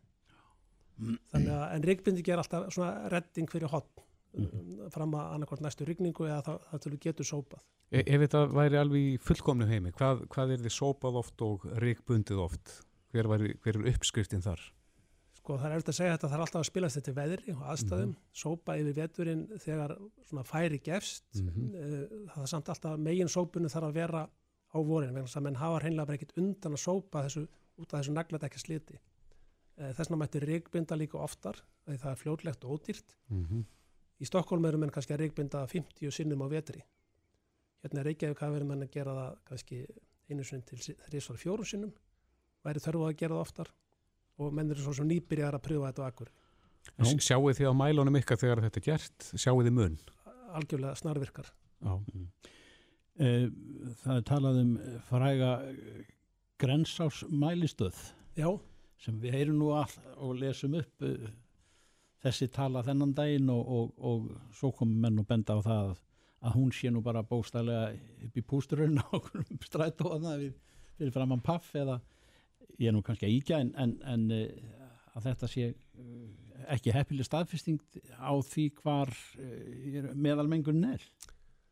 [1.31, 4.03] þannig að en ríkbinding er alltaf svona redding fyrir hotn
[4.37, 4.91] Mhm.
[4.93, 7.61] fram að annarkvort næstu rigningu eða það, það til þú getur sópað
[7.95, 11.65] E ef þetta væri alveg í fullkomnu heimi, hvað, hvað er þið sópað oft og
[11.81, 12.73] ríkbundið oft?
[13.15, 14.61] Hver, væri, hver er uppskriftin þar?
[15.39, 17.63] Sko það er eftir að segja þetta, það er alltaf að spilast þetta veðri og
[17.73, 19.95] aðstæðum, sópa yfir veturinn þegar
[20.27, 24.27] svona færi gefst, mm það er samt alltaf megin sópunni þarf að vera
[24.77, 27.47] á vorin, vegna þess að menn hafa hreinlega bara ekkit undan að sópa þessu,
[27.81, 28.99] út af þessu naglat ekki sliti.
[29.77, 33.17] Þess vegna mætti ríkbinda líka oftar, því það er fljótlegt og ódýrt.
[33.31, 33.65] Mm
[34.17, 36.79] Í Stokkólum eru menn kannski að ríkbinda 50 sinnum á vetri.
[37.85, 39.81] Hérna er Reykjavík hafa verið menn að gera það kannski
[40.31, 41.93] einu sinni til þrísvar fjórum sinnum,
[42.65, 43.73] væri þörfu að gera það oftar
[44.41, 46.33] og menn eru svo sem nýbyrjar að pröfa þetta á akkur.
[46.97, 47.05] Já.
[47.29, 49.29] Sjáu þið á mælunum ykkar þegar þetta er gert?
[49.37, 50.01] Sjáu þið mun?
[50.57, 51.51] algjörlega snarvirkar.
[51.85, 51.93] Já.
[53.17, 53.49] Eh,
[54.03, 54.73] Það er talað um
[55.09, 56.01] fræga eh,
[56.61, 57.97] grensás mælistöð
[58.37, 58.49] Já,
[59.01, 61.31] sem við heyrum nú all og lesum upp uh,
[62.21, 64.27] þessi tala þennan daginn og, og, og
[64.57, 66.03] svo komum menn og benda á það að,
[66.59, 67.95] hún sé nú bara bókstælega
[68.27, 70.35] upp í pústurinn á okkur strætóðana
[70.99, 72.01] fyrir framann paff eða
[72.77, 74.27] ég er nú kannski að íkja en, en, en
[75.17, 75.71] að þetta sé
[76.73, 77.81] ekki heppileg staðfesting
[78.21, 79.17] á því hvar
[80.13, 81.09] meðalmengun er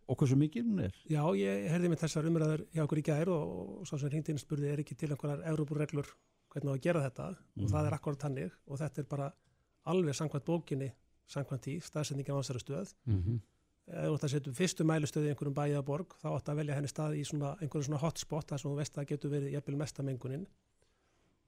[0.05, 0.97] og hversu mikið hún er.
[1.09, 4.41] Já, ég herði með þessar umræður hjá okkur í gær og, og svo sem hringtinn
[4.41, 6.11] spurði er ekki til einhverjar Európúreglur
[6.53, 7.65] hvernig á að gera þetta mm.
[7.65, 9.31] og það er akkurat tannig og þetta er bara
[9.91, 10.91] alveg samkvæmt bókinni,
[11.31, 12.95] samkvæmt í staðsendingi á ansæra stöð.
[13.09, 13.41] Mm -hmm.
[13.85, 16.75] Ef þú ætti að setja fyrstu mælustöði í einhverjum bæja borg þá ætti að velja
[16.75, 19.53] henni stað í svona, einhverjum svona hotspot þar sem þú veist að það getur verið
[19.53, 20.47] jæfnvel mestamengunin.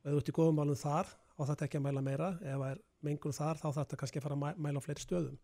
[0.04, 2.28] Ef þú ert í góðum málum þar þá þarf þetta ekki að mæla meira.
[2.42, 5.00] Ef það er mengun þar þá þarf þetta kannski að fara að mæla á fleiri
[5.00, 5.38] stöðum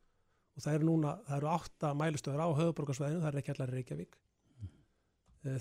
[0.52, 3.76] og það eru núna, það eru átta mælustöður á höfuborgarsvæðinu, það er ekki allar í
[3.78, 4.72] Reykjavík mm.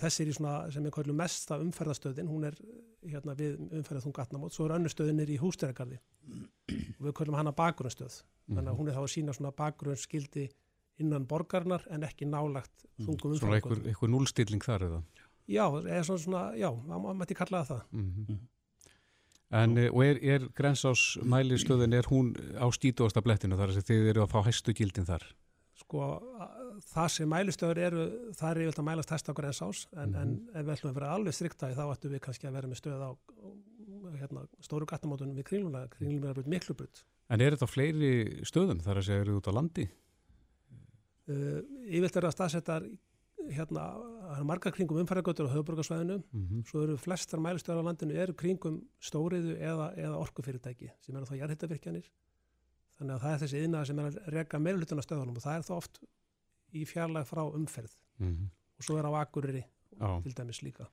[0.03, 2.57] þessi er í svona sem er kallið mesta umferðastöðin hún er
[3.07, 6.45] hérna við umferðað þung gatnamót svo er önnu stöðin er í hústæragarði mm.
[6.99, 8.57] og við kallum hana bakgrunnstöð mm.
[8.57, 10.47] þannig að hún er þá að sína svona bakgrunnsskildi
[11.01, 13.07] innan borgarnar en ekki nálagt mm.
[13.07, 15.03] þungum umferðað Svona einhver núlstilling þar eða?
[15.49, 18.41] Já, eða svona, svona já, maður mætti kallaða það -hmm.
[19.51, 24.23] En, eh, og er, er grensásmælistöðin, er hún á stítuasta blettinu þar að þið eru
[24.23, 25.25] að fá hæstu gildin þar?
[25.81, 26.05] Sko,
[26.93, 28.05] það sem mælistöður eru,
[28.37, 30.21] það er yfirlega að mælast hæst á grensás, en, mm -hmm.
[30.21, 32.79] en ef við ætlum að vera alveg striktæði þá ættum við kannski að vera með
[32.79, 33.11] stöð á
[34.21, 37.03] hérna, stóru gattamótunum við kringluna, kringluna er miklu brutt.
[37.29, 39.87] En er þetta fleiri stöðum þar að segja eru út á landi?
[41.29, 42.87] Uh, yfirlega er það staðsettar
[43.51, 43.85] hérna,
[44.29, 46.65] það er marga kringum umfæragötur á höfuborgarsvæðinu, mm -hmm.
[46.69, 51.35] svo eru flestar mælustöðar á landinu eru kringum stóriðu eða, eða orkufyrirtæki sem er þá
[51.41, 52.09] jarðhittavirkjanir
[53.01, 55.67] þannig að það er þessi yðna sem er að rega meirulutuna stöðunum og það er
[55.67, 56.01] þá oft
[56.71, 57.93] í fjarlag frá umferð.
[58.21, 58.49] Mm -hmm.
[58.77, 59.63] og svo er á Akureyri
[60.23, 60.87] til dæmis líka.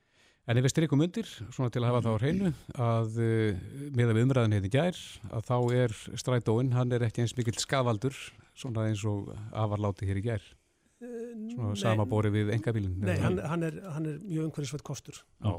[0.49, 3.59] En ef við strykum undir, svona til að hafa það á hreinu að uh,
[3.93, 4.97] með að við umræðin hefði gær,
[5.29, 8.15] að þá er strætóinn, hann er ekki eins mikill skavaldur
[8.55, 10.41] svona eins og afarláti hér í gær
[10.99, 12.97] Svona samabóri við engabílinn?
[12.99, 15.19] Nei, hann, hann, er, hann er mjög umhverfisveit kostur.
[15.39, 15.53] Já,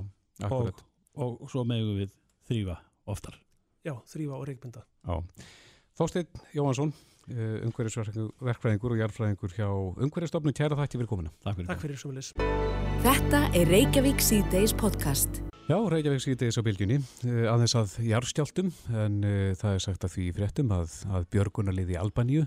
[0.45, 0.83] akkurat.
[1.17, 2.11] Og, og svo megu við
[2.49, 2.77] þrýfa
[3.09, 3.39] oftar.
[3.87, 4.85] Já, þrýfa og reikmynda.
[5.09, 5.47] Já.
[5.97, 6.93] Þósteinn Jóhansson,
[7.33, 9.69] eh, umhverfisverkfræðingur og jarfræðingur hjá
[10.05, 10.57] Umhverfistofnun.
[10.57, 11.33] Kæra þakki fyrir komina.
[11.45, 11.71] Takk fyrir.
[11.73, 12.33] Takk fyrir svo meðlis.
[13.05, 15.41] Þetta er Reykjavík C-Days podcast.
[15.71, 17.01] Já, Reykjavík C-Days á bylgjunni.
[17.25, 21.97] Eh, aðeins að jarfstjáltum, en uh, það er sagt að því fréttum að, að Björgunarliði
[22.01, 22.45] Albaníu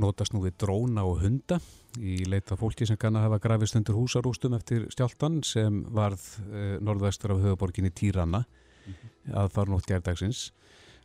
[0.00, 1.58] notast nú við dróna og hunda
[2.00, 6.78] í leita fólki sem kann að hafa grafist undir húsarústum eftir stjáltan sem varð eh,
[6.80, 9.34] norðvestur af höfuborginni Týranna mm -hmm.
[9.42, 10.52] að fara nótt gerðdagsins.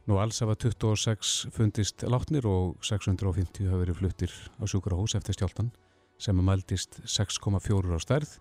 [0.08, 5.71] Nú alls hafa 26 fundist látnir og 650 hafa verið fluttir á sjúkrahús eftir stjáltan
[6.17, 8.39] sem að mældist 6,4 á stærð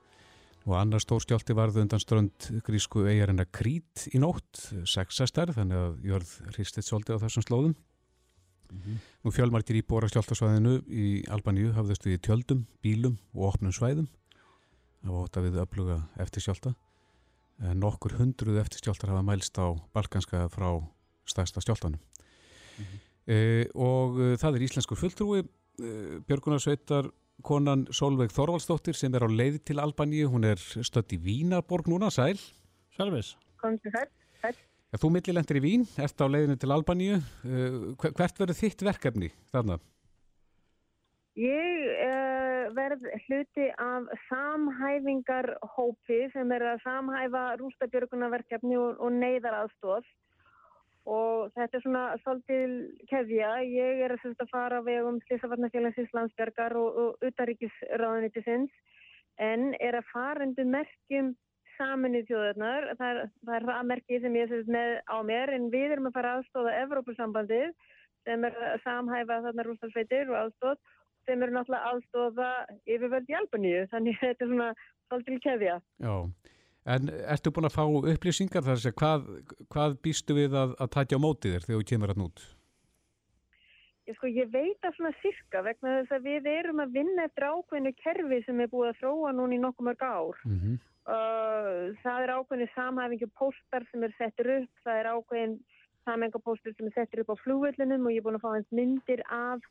[0.67, 5.59] og annar stór stjálti varð undan strönd grísku eigarina Krít í nótt, 6 að stærð,
[5.61, 7.77] þannig að jörð hristið svolítið á þessum slóðum.
[8.71, 8.97] Mm -hmm.
[9.25, 14.09] Nú fjölmartir íbúar á skjáltasvæðinu í Albaníu hafðust við tjöldum, bílum og opnum svæðum.
[15.03, 16.75] Það var ótaf við öfluga eftir skjálta.
[17.63, 20.85] En nokkur hundruð eftir skjáltar hafa mælst á balkanska frá
[21.25, 22.01] stærsta skjáltanum.
[22.79, 22.99] Mm -hmm.
[23.33, 25.41] e, og e, það er íslenskur fulltrúi,
[25.81, 27.11] e, Björgunarsveitar
[27.43, 30.29] konan Solveig Þorvaldsdóttir sem er á leið til Albaníu.
[30.29, 32.39] Hún er stött í Vínarborg núna, sæl.
[32.97, 33.37] Sælvis.
[33.61, 33.93] Komið til
[34.91, 35.03] þess.
[35.03, 37.21] Þú millilendir í Vín, ert á leiðinu til Albaníu.
[37.45, 39.79] Eh, hvert verður þitt verkefni þarna?
[41.37, 50.07] Ég uh, verð hluti af samhæfingarhópi sem er að samhæfa rústabjörgunarverkefni og, og neyðaraðstóð
[51.07, 52.73] og þetta er svona svolítil
[53.11, 53.53] kefja.
[53.69, 58.73] Ég er að fara á vegum Sliðsafarnafélagsins landsbergar og, og utaríkisráðanitisins
[59.37, 61.35] en er að fara undir merkjum
[61.77, 63.21] saminuð þjóðarnar, það,
[63.57, 66.75] er það merkið sem ég sést með á mér en við erum að fara aðstóða
[66.83, 67.73] Evrópussambandið
[68.27, 70.77] sem er að samhæfa þarna rústalsveitir og aðstóð
[71.27, 72.51] sem eru náttúrulega aðstóða
[72.87, 74.69] yfirvöld í Albaníu, þannig þetta er svona
[75.07, 75.79] svolítil keðja.
[76.03, 76.15] Já,
[76.97, 79.31] en ertu búin að fá upplýsingar þar segja, hvað,
[79.75, 82.45] hvað býstu við að, að takja á mótið þér þegar þú kemur að nút?
[84.07, 87.49] Ég, sko, ég veit að svona sirka vegna þess að við erum að vinna eftir
[87.51, 90.45] ákveðinu kerfi sem er búið að þróa núna í nokkuð mörg ár.
[90.47, 90.77] Mm -hmm.
[91.07, 95.57] Það er ákveðin samhæfingu póstar sem er settur upp, það er ákveðin
[96.07, 99.23] samhæfingapóstur sem er settur upp á flúvöldunum og ég er búin að fá hans myndir
[99.31, 99.63] af,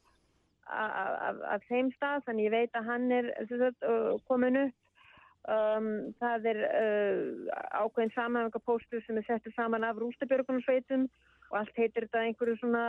[0.68, 0.96] af,
[1.28, 3.88] af, af þeim stað, þannig ég veit að hann er sagt,
[4.30, 4.82] komin upp.
[5.46, 7.52] Um, það er uh,
[7.84, 11.06] ákveðin samhæfingapóstur sem er settur saman af rústabjörgunarsveitum
[11.52, 12.86] og allt heitir þetta einhverju svona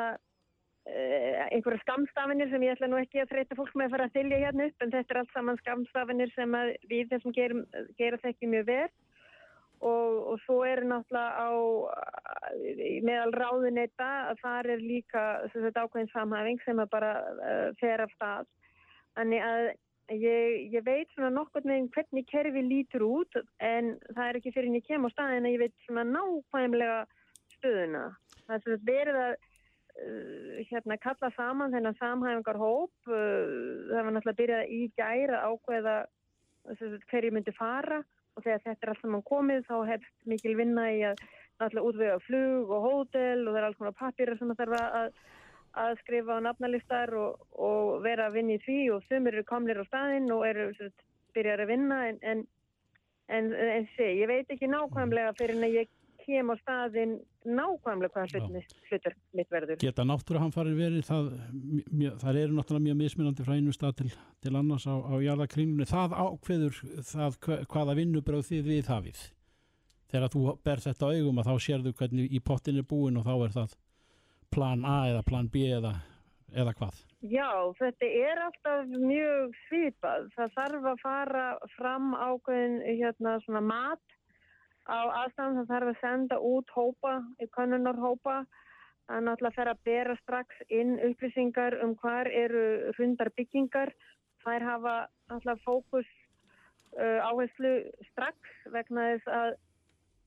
[0.87, 4.43] einhverja skamstafinir sem ég ætla nú ekki að þreita fólk með að fara að þylja
[4.45, 7.65] hérna upp en þetta er allt saman skamstafinir sem við þessum gerum,
[7.99, 8.95] gera þekki mjög verð
[9.81, 11.51] og, og svo er náttúrulega á
[13.07, 15.25] meðal ráðuneyta að það er líka
[15.57, 18.47] þetta ákveðin samhæfing sem að bara uh, fer af stað.
[19.17, 19.67] Þannig að
[20.23, 24.71] ég, ég veit svona nokkur með hvernig kerfi lítur út en það er ekki fyrir
[24.71, 27.03] en ég kem á stað en ég veit svona nákvæmlega
[27.59, 28.07] stöðuna.
[28.47, 29.37] Það er sagt verið að
[30.71, 32.93] hérna, kalla saman þennan samhæfingar hóp.
[33.09, 35.97] Uh, það var náttúrulega byrjað í gæra ákveða
[36.75, 38.03] sagt, hverju myndi fara
[38.37, 41.23] og þegar þetta er allt saman komið þá hefst mikil vinna í að
[41.61, 45.21] náttúrulega útvega flug og hótel og það er alls konar pappir sem það þarf að,
[45.87, 49.81] að skrifa á nafnalistar og, og vera að vinna í því og þumur eru komlir
[49.81, 50.69] á staðinn og eru
[51.37, 52.45] byrjar að vinna en, en,
[53.33, 55.96] en, en sé, ég veit ekki nákvæmlega fyrir en að ég
[56.27, 57.15] kem á staðinn
[57.47, 59.79] nákvæmlega hvað hlut, hlutur mitt verður.
[59.81, 61.31] Geta náttúruhamfarir verið, það,
[61.93, 64.11] mjö, það eru náttúrulega mjög mismunandi frá einu stað til,
[64.43, 65.89] til annars á, á jarðakringunni.
[65.91, 69.25] Það ákveður það hvaða vinnubröð þið við hafið.
[70.11, 73.35] Þegar þú ber þetta augum að þá sérðu hvernig í pottin er búin og þá
[73.37, 73.79] er það
[74.55, 75.97] plan A eða plan B eða,
[76.55, 77.01] eða hvað.
[77.27, 80.29] Já, þetta er alltaf mjög svipað.
[80.37, 84.16] Það þarf að fara fram ákveðin hérna svona mat
[84.87, 87.17] á aðstæðan það þarf að senda út hópa,
[87.57, 88.37] kannunarhópa
[89.07, 93.93] að náttúrulega fer að bera strax inn upplýsingar um hvar eru hundar byggingar.
[94.43, 94.97] Þær hafa
[95.31, 96.11] náttúrulega fókus
[96.99, 97.73] uh, áherslu
[98.11, 99.55] strax vegna þess að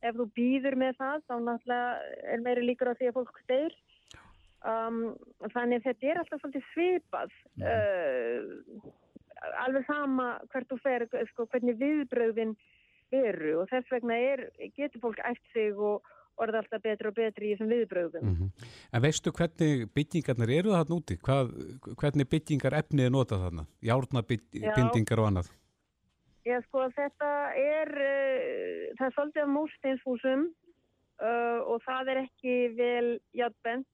[0.08, 1.91] ef þú býður með það þá náttúrulega
[2.34, 3.76] er meiri líkur á því að fólk steyr
[4.63, 5.00] um,
[5.56, 8.41] þannig þetta er alltaf svolítið svipað uh,
[9.65, 12.56] alveg sama hvert þú fer sko, hvernig viðbröðin
[13.12, 14.45] eru og þess vegna er,
[14.78, 16.06] getur fólk eftir sig og
[16.39, 18.24] orða alltaf betri og betri í þessum viðbröðum.
[18.24, 18.67] Mm -hmm.
[18.93, 21.17] En veistu hvernig byggingarnir eru það núti?
[21.26, 21.52] Hvað,
[22.00, 23.65] hvernig byggingar efnið er notað þarna?
[23.82, 25.52] Járnabindingar og annað?
[26.45, 30.41] Já, sko, þetta er, uh, það er svolítið af múrsteinshúsum
[31.22, 33.88] uh, og það er ekki vel játbent,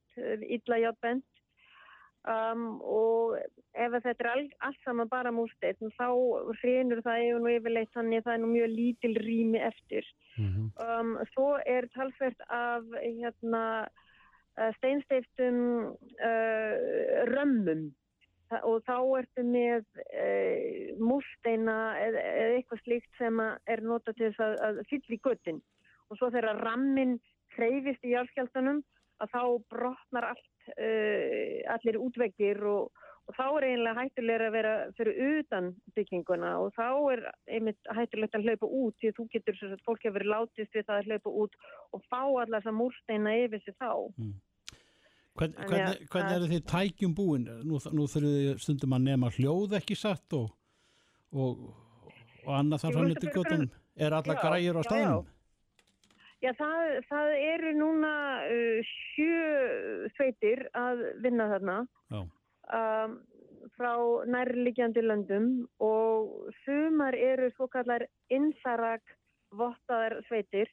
[0.56, 1.26] illa játbent
[2.26, 3.36] Um, og
[3.78, 6.08] ef þetta er all, allt saman bara múrsteinn þá
[6.62, 10.08] hrenur það yfir nú yfirleitt þannig að það er nú mjög lítil rými eftir.
[10.38, 10.72] Mm -hmm.
[10.86, 13.88] um, svo er talsvert af hérna,
[14.78, 15.60] steinsteiftum
[16.30, 16.74] uh,
[17.30, 17.94] römmum.
[18.50, 19.86] Þa, og þá ertu með
[20.24, 25.22] uh, múrsteina eða, eða eitthvað slíkt sem er notað til þess að, að fyll í
[25.28, 25.62] göttin
[26.10, 27.18] og svo þegar rammin
[27.56, 28.84] hreyfist í járskjáltanum
[29.24, 29.42] að þá
[29.74, 35.70] brotnar allt uh, allir útveggir og, og þá er eiginlega hættulega að vera fyrir utan
[35.98, 37.24] bygginguna og þá er
[37.58, 40.76] einmitt hættulegt að hlaupa út því að þú getur svo að fólk hefur verið látist
[40.78, 41.56] við það að hlaupa út
[41.92, 43.92] og fá allar þessa múrsteina yfir sig þá.
[44.18, 44.36] Mm.
[45.36, 47.48] Hvern, hvernig, hvernig eru þið tækjum búin?
[47.68, 50.54] Nú, nú þurfum við stundum að nema hljóð ekki satt og,
[51.36, 51.66] og,
[52.46, 53.74] og annað þar til göttunum.
[53.96, 55.28] Er alla græjur á staðinum?
[55.28, 55.35] Já,
[56.54, 61.78] það, það eru núna uh, sjö sveitir að vinna þarna.
[62.76, 63.20] Um,
[63.76, 63.94] frá
[64.30, 65.48] nærligjandi löndum
[65.84, 69.16] og sumar eru svo kallar insarak
[69.56, 70.70] vottaðar sveitir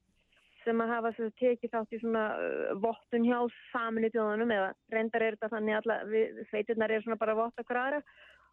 [0.62, 3.40] sem að hafa svo, tekið þátt í svona uh, vottun hjá
[3.72, 8.02] saminu tjóðanum eða reyndar er þetta þannig að sveitirnar er svona bara votta hverjara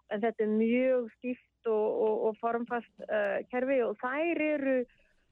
[0.10, 4.79] en þetta er mjög skipt og, og, og formfast uh, kerfi og þær eru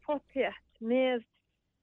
[0.05, 1.25] potthjætt með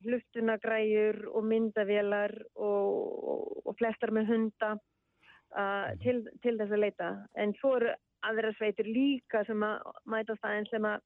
[0.05, 2.91] hlustunagræjur og myndavélar og,
[3.33, 7.11] og, og flestar með hunda uh, til, til þess að leita.
[7.41, 11.03] En svo eru aðra sveitur líka sem að mæta staðin sem að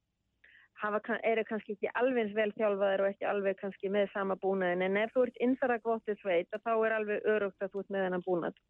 [0.79, 4.85] hafa, eru kannski ekki alveg eins vel þjálfaður og ekki alveg kannski með sama búnaðin.
[4.87, 8.27] En ef þú ert innsaragvottið sveit þá er alveg örugt að þú ert með þennan
[8.27, 8.61] búnað.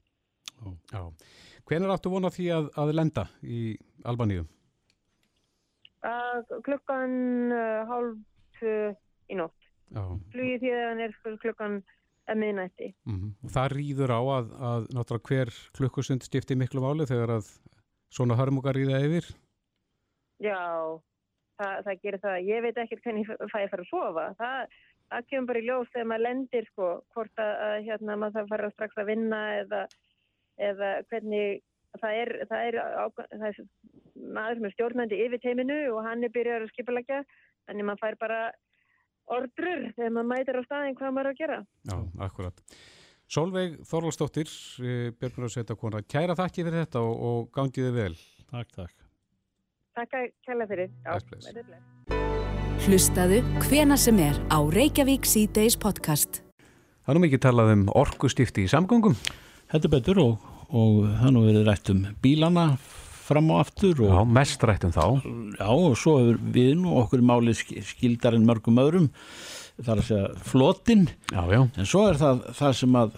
[0.92, 1.04] Já.
[1.70, 3.60] Hvenar áttu vona því að, að lenda í
[4.10, 4.48] Albaníu?
[6.00, 7.14] Uh, klukkan
[7.52, 9.59] uh, hálf í nótt
[9.90, 11.80] flugið því að hann er sko klukkan
[12.30, 12.90] að miðnætti.
[13.10, 13.52] Mm -hmm.
[13.56, 17.54] Það rýður á að, að náttúrulega hver klukkusund stifti miklu máli þegar að
[18.14, 19.26] svona hörmugar rýða yfir?
[20.40, 20.62] Já,
[21.60, 22.38] það, það gerir það.
[22.48, 24.26] Ég veit ekkert hvernig það er fara að sofa.
[24.40, 24.78] Það,
[25.10, 28.46] það kemur bara í ljós þegar maður lendir sko, hvort að, að hérna, maður þarf
[28.46, 29.82] að fara strax að vinna eða,
[30.70, 31.62] eða hvernig
[31.98, 32.80] það er, það er,
[33.34, 33.62] það er
[34.38, 37.24] maður sem er stjórnandi yfir teiminu og hann er byrjar að skipalækja,
[37.68, 38.42] þannig maður fær bara
[39.36, 41.60] ordrur þegar maður mætir á staðin hvað maður er að gera.
[41.90, 42.80] Já, akkurat.
[43.30, 44.50] Solveig Þorvaldsdóttir,
[44.82, 48.16] eh, Björgunarsveita kona, kæra þakki fyrir þetta og, og gangiði vel.
[48.50, 48.96] Takk, takk.
[50.00, 50.94] Takk að kæla fyrir.
[51.06, 51.12] Já,
[52.80, 56.40] Hlustaðu hvena sem er á Reykjavík C-Days podcast.
[57.04, 59.18] Það er nú mikið talað um orkustifti í samgöngum.
[59.70, 62.66] Þetta er betur og, og það nú verið rætt um bílana
[63.30, 65.06] fram og aftur og, Já, mest rættum þá.
[65.60, 67.64] Já, og svo hefur við nú okkur málið
[67.94, 69.10] skildar en mörgum öðrum
[69.80, 71.06] þar að segja flotin.
[71.32, 71.62] Já, já.
[71.64, 73.14] en svo er það það sem að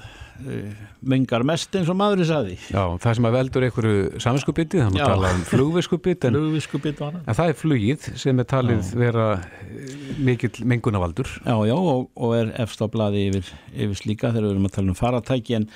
[0.45, 0.81] uh,
[1.13, 4.99] mengar mest eins og maðurinn saði Já, það sem að veldur einhverju saminskupbytti, það má
[4.99, 5.05] Já.
[5.09, 10.67] tala um flugviskupbytt en, það en það er flugið sem er talið vera eh, mikill
[10.73, 14.69] mengunavaldur Já, já, og, og er efst á blaði yfir, yfir slíka þegar við erum
[14.69, 15.67] að tala um faratæki en,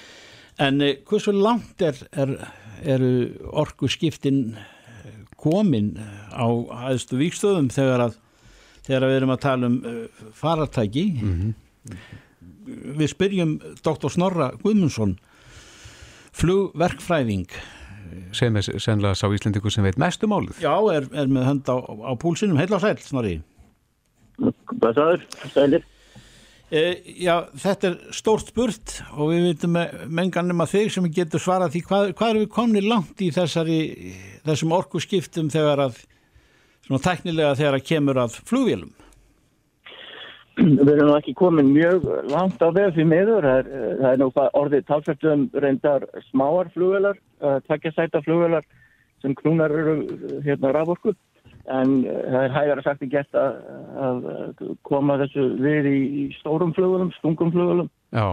[0.61, 2.35] en uh, hversu langt er, er,
[2.83, 3.11] eru
[3.51, 4.55] orku skiptin
[5.39, 5.95] komin
[6.31, 6.47] á
[6.89, 8.19] aðstu víkstöðum þegar að
[8.85, 11.05] þegar við erum að tala um uh, faratæki
[12.65, 14.09] við spyrjum Dr.
[14.09, 15.17] Snorra Guðmundsson
[16.35, 17.49] flugverkfræðing
[18.35, 20.59] sem er sennilega sá Íslendingur sem veit mestu málið.
[20.61, 23.39] Já, er, er með hönd á, á púlsinum heil á sæl, Snorri
[24.35, 25.85] Blessaður, sælir.
[26.72, 26.82] E,
[27.24, 31.86] Já, þetta er stórt spurt og við veitum menganum að þig sem getur svarað því
[31.89, 33.80] hvað, hvað erum við komni langt í þessari
[34.45, 36.03] þessum orku skiptum þegar að
[36.86, 38.93] svona tæknilega þegar að kemur að flugvélum
[40.55, 43.43] Við erum ekki komin mjög langt á veg fyrir miður.
[43.43, 44.28] Það er, eh, það er nú
[44.61, 47.18] orðið talsvægt um reyndar smáar flugvelar,
[47.68, 48.63] tvekja sæta flugvelar
[49.22, 51.11] sem knúnar eru eh, hérna raforku.
[51.74, 53.57] En eh, það er hægara sagt en gert að,
[54.07, 57.91] að koma þessu við í, í stórum flugvelum, stungum flugvelum.
[58.16, 58.28] Já,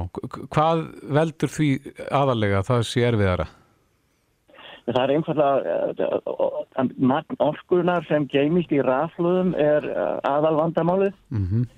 [0.53, 1.69] hvað veldur því
[2.13, 3.49] aðalega að það sé erfiðara?
[4.83, 11.17] Það er einfallega magn orkunar sem geimist í rafluðum er eh, aðal vandamálið.
[11.33, 11.71] Mm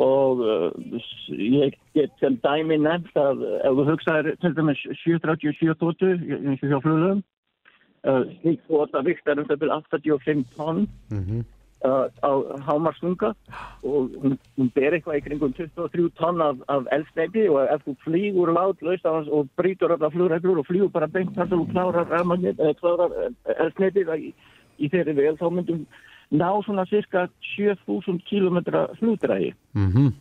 [0.00, 0.70] og uh,
[1.28, 6.70] ég get sem dæmi nefnt að ef þú hugsaðir til dæmis 737 tótu eins og
[6.72, 7.24] hjá flugum uh,
[8.02, 11.44] slík þóta viktar um það byrja 85 tonn -hmm.
[11.86, 12.32] uh, á
[12.66, 13.34] hámarsnunga
[13.82, 17.96] og hún, hún ber eitthvað í kringum 23 tonn af, af eldsneiti og ef þú
[18.04, 21.70] flýgur látlaust á hans og brýtur alla flugreglur og flýgur bara beint þar sem þú
[21.72, 23.10] klárar eða klárar
[23.58, 24.34] eldsneitið í,
[24.78, 25.86] í þeirri vel þá myndum
[26.32, 29.54] ná svona cirka 7000 kilometra flugdrægi.
[29.74, 30.12] Mm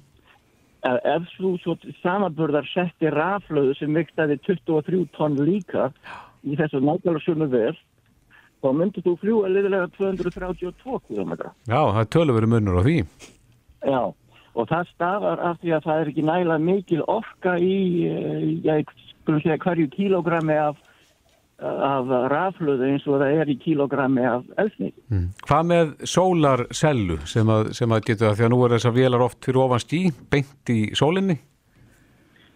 [0.81, 5.91] ef ef þú svo samanburðar setti raflöðu sem viktaði 23 tonn líka
[6.45, 7.75] í þessu nákvæmlega sömu vel
[8.61, 11.33] þá myndir þú fljúa liðilega 232 km.
[11.65, 12.97] Já, það er töluveri munur á því.
[13.81, 14.01] Já,
[14.53, 17.75] og það stafar af því að það er ekki nægilega mikil orka í,
[18.05, 20.81] eh, ég skulum segja hverju kílógrammi af,
[21.61, 24.93] af raflöðu eins og það er í kílógrammi af elsnið.
[25.09, 25.27] Mm.
[25.47, 29.25] Hvað með sólarsellu sem að, sem að getur það því að nú er þessar vélar
[29.25, 31.39] oft fyrir ofan stí, beint í sólinni?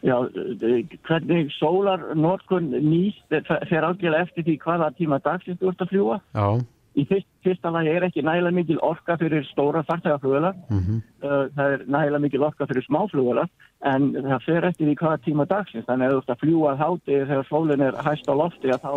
[0.06, 5.72] Já, eh, hvernig sólar notkun nýst eh, fer ágjörlega eftir því hvaða tíma dagsins þú
[5.72, 6.22] ert að fljúa.
[6.36, 6.48] Já,
[6.96, 10.56] Í fyrst, fyrsta lagi er ekki nægilega mikil orka fyrir stóra fartægaflugvelar.
[10.70, 13.48] mm Uh, það er nægilega mikil orka fyrir smáflugvelar
[13.90, 15.86] en það fer eftir því hvaða tíma dagsins.
[15.88, 18.84] Þannig að þú ert að fljúa að háti þegar sólinn er hæst á lofti að
[18.86, 18.94] þá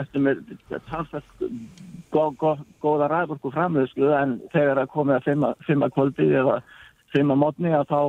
[0.00, 0.36] eftir með
[0.88, 1.42] talsvægt
[2.12, 2.52] gó, gó,
[2.84, 6.60] góða ræðburku framleiðslu en þegar að komið að fimma, fimma kvöldi eða
[7.12, 8.00] fimma mótni að þá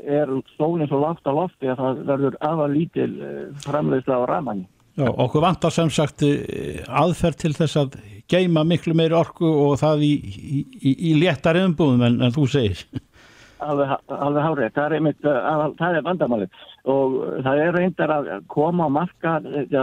[0.00, 4.66] er sólinn svo lágt á lofti að það verður aða lítil uh, framleiðslu á ramanni.
[4.98, 7.94] Já, okkur vantar sem sagt eh, aðferð til þess að
[8.30, 12.82] geima miklu meiri orku og það í, í, í, léttari umbúðum en, en þú segir.
[13.60, 16.60] Alveg, alveg hárið, það er einmitt, uh, aðal- það er vandamálið.
[16.90, 19.34] Og það er reyndar að koma á marka,
[19.68, 19.82] ja,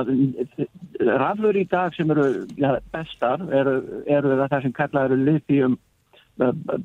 [1.22, 2.26] raflur í dag sem eru
[2.58, 3.76] ja, bestar eru,
[4.10, 5.78] eru það sem kallað eru lithium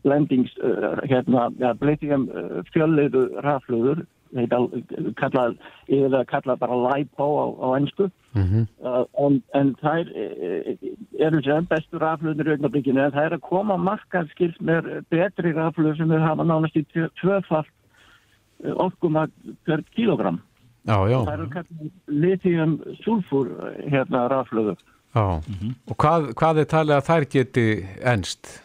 [0.03, 4.05] blendings, uh, hérna, ja, lithium uh, fjölliðu rafluður,
[5.21, 5.59] kallað,
[5.93, 8.67] yfir að kallað bara LiPo á, á ennsku -hmm.
[8.81, 10.77] Uh, en, en þær eh,
[11.21, 15.53] eru sem bestu rafluður í augnablikinu en það er að koma markað skils með betri
[15.53, 17.69] rafluður sem við hafa nánast í tvö- tvöfalt
[18.65, 19.27] eh, orkuma
[19.67, 20.41] per kilogram.
[20.89, 24.79] já, já, Það eru kallað lithium sulfur eh, hérna rafluður.
[25.15, 25.41] já.
[25.91, 28.63] Og hvað, hvað er talið að þær geti enst?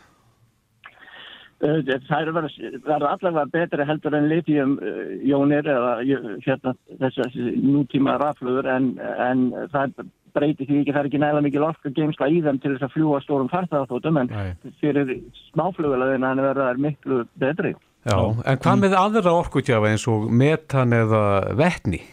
[1.58, 7.34] Það eru verið, verið allavega betri heldur en lithium uh, jónir eða uh, hérna, þessar
[7.64, 9.96] nútíma rafluður en, en það
[10.38, 12.94] breytir því ekki, það er ekki nægilega mikil orka geimsla í þeim til þess að
[12.94, 14.72] fljúa stórum farþáðatótum en Nei.
[14.84, 15.16] fyrir
[15.48, 17.74] smáflugulaðina hann verða þær miklu betri.
[18.08, 21.24] Já, en hvað með aðra orkutjafa eins og metan eða
[21.60, 22.04] vetni?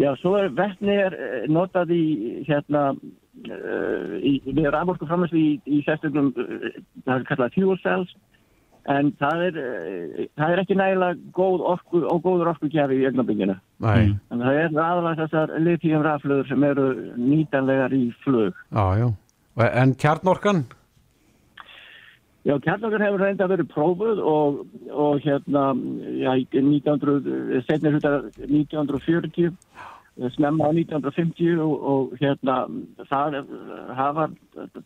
[0.00, 2.04] Já, svo er vetni er eh, notað í
[2.48, 2.94] hérna
[3.40, 6.68] í, við raforku framherslu í, í sérstökum uh,
[7.06, 8.12] það er kallað fuel cells
[8.92, 13.56] en það er, uh, það er ekki nægilega góð orku og góður orkugjafi í ögnabinginu.
[13.84, 18.54] Nei, En það er aðalega þessar lithium rafluður sem eru nýtanlegar í flug.
[18.72, 19.08] já, já.
[19.56, 20.64] Og- En kjarnorkan?
[22.42, 25.68] Já, kjarnokkur hefur reynda verið prófuð og, og hérna,
[26.18, 28.16] já, í 1900, setnir hluta
[28.48, 29.52] 1940,
[30.34, 32.56] snemma á 1950 og, og hérna,
[33.08, 33.38] það
[33.96, 34.28] hafa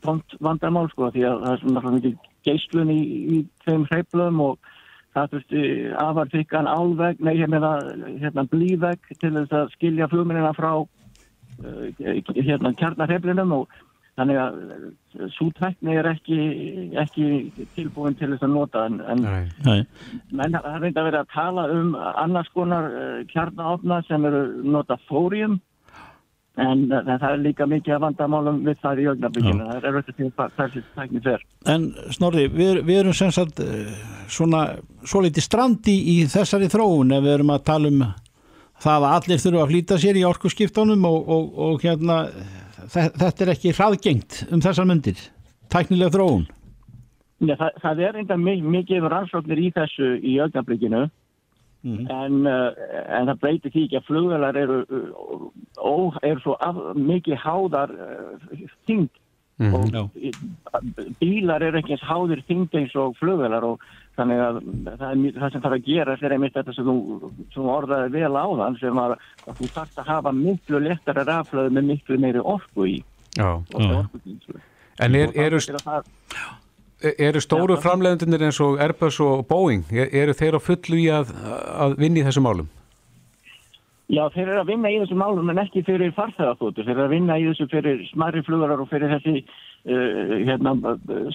[0.05, 3.01] tónt vandamál, sko, því að það er svona mikið geislun í,
[3.37, 4.73] í þeim hreiflum og
[5.17, 5.65] það þurfti
[6.03, 7.73] afarþykkan álveg, nei meina
[8.21, 10.87] hérna blíveg til þess að skilja flugminnina frá uh,
[12.37, 13.77] hérna kjarnarheflinum og
[14.17, 16.41] þannig að svo tækni er ekki,
[17.03, 17.29] ekki
[17.77, 19.23] tilbúin til þess að nota en, en
[19.67, 19.79] Nei.
[20.33, 24.43] menn það er reynda að vera að tala um annars konar uh, kjarnaofna sem eru
[24.65, 25.59] nota fórium
[26.57, 30.21] en uh, það er líka mikið að vandamálum við það í ögnabíkinu, það er auðvitað
[30.21, 31.49] til hvað þessi tækni fer.
[31.69, 33.91] En Snorri, við, við erum sem sagt eh,
[34.33, 34.63] svona
[35.05, 38.07] svo litið strandi í þessari þróun ef við erum að tala um
[38.81, 42.23] það að allir þurfa að flýta sér í orkuskiptunum og, og, og hérna
[42.93, 45.19] þetta er ekki hraðgengt um þessar myndir
[45.73, 46.47] tæknilega þróun.
[47.45, 51.03] Já, það, það er reynda mikið rannsóknir í þessu í ögnabíkinu
[51.87, 52.71] en, uh,
[53.15, 54.79] en það breytir því ekki að flugvelar eru,
[55.79, 55.95] ó,
[56.27, 59.13] eru svo af, mikið háðar uh, þyngd.
[59.57, 60.03] Og Já.
[60.21, 60.33] í-
[61.21, 63.85] bílar eru ekki eins háðir þyngd eins og flugvelar og
[64.17, 66.95] þannig að það, er, það sem þarf að gera er einmitt þetta sem þú,
[67.55, 71.75] þú orðaði vel á þann sem að, að þú þarft að hafa miklu lettara raflöðu
[71.77, 72.97] með miklu meiri orku í
[73.37, 73.51] Já.
[73.75, 74.61] orkugeymslu.
[75.05, 76.09] En er, eru, er það-
[77.29, 77.83] eru stóru Já.
[77.85, 81.35] framleiðendunir eins og Airbus og Boeing, er- eru þeir á fullu í að,
[81.77, 82.69] að vinna í þessum málum?
[84.09, 86.85] Já, þeir eru að vinna í þessum málum en ekki fyrir farþegaþóttu.
[86.87, 91.31] Þeir eru að vinna í þessu fyrir smarri flugarar og fyrir þessi uh, hérna, uh,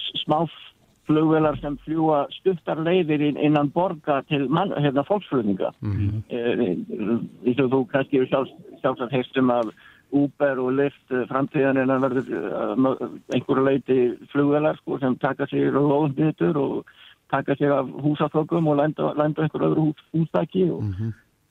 [1.06, 5.72] smáflugvelar sem fljúa stuttar leiðir inn, innan borga til mann, hérna, fólksflutninga.
[5.80, 7.70] Mm -hmm.
[7.70, 8.48] þú kannski eru sjálf,
[8.80, 9.64] sjálfsagt heistum af
[10.12, 15.46] Uber og Lyft uh, framtíðan en það verður uh, einhverju leiti flugvelar sko, sem taka
[15.46, 16.84] sig lóðbyttur og
[17.30, 20.84] taka sig af húsafökum og lenda, lenda einhverju öðru hús, húsdæki og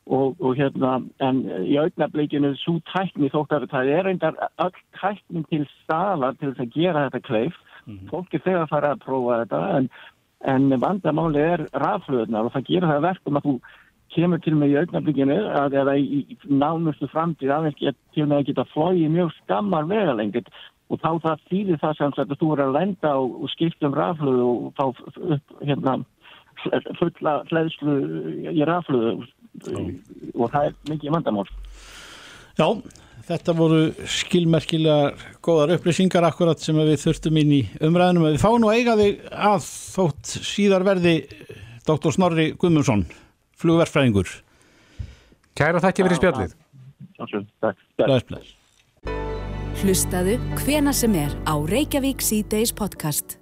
[0.06, 5.46] og, og hérna, en í augnablikinu svo tækni þótt að það er reyndar öll tækning
[5.50, 7.56] til staðar til þess að gera þetta kleif
[8.10, 9.88] fólk er þegar að fara að prófa þetta en,
[10.54, 13.56] en vandamáli er raflöðunar og það gera það að verkum að þú
[14.12, 18.42] kemur til með í augnablikinu að eða í, í nánustu framtíð aðeins get, til með
[18.42, 20.50] að geta flóið mjög skammar vegalengit
[20.92, 23.88] og þá það þýðir það sem sagt að þú er að lenda og, og skipta
[23.88, 24.86] um raflöðu og þá
[25.38, 26.00] upp hérna
[27.00, 27.96] fulla hlæðslu
[28.52, 29.14] í raflöðu
[30.36, 31.48] og það er mikið vandamál.
[32.62, 32.68] Já,
[33.26, 38.70] þetta voru skilmerkilega góðar upplýsingar akkurat sem við þurftum inn í umræðinum við fáum nú
[38.70, 41.16] að eiga þig að þótt síðar verði
[41.88, 42.14] Dr.
[42.14, 43.08] Snorri Guðmundsson
[43.62, 44.30] flugverfræðingur
[45.58, 46.54] Kæra þakki fyrir spjallið.
[49.82, 53.38] Hlustaðu hvena sem er á Reykjavík C-Days podcast.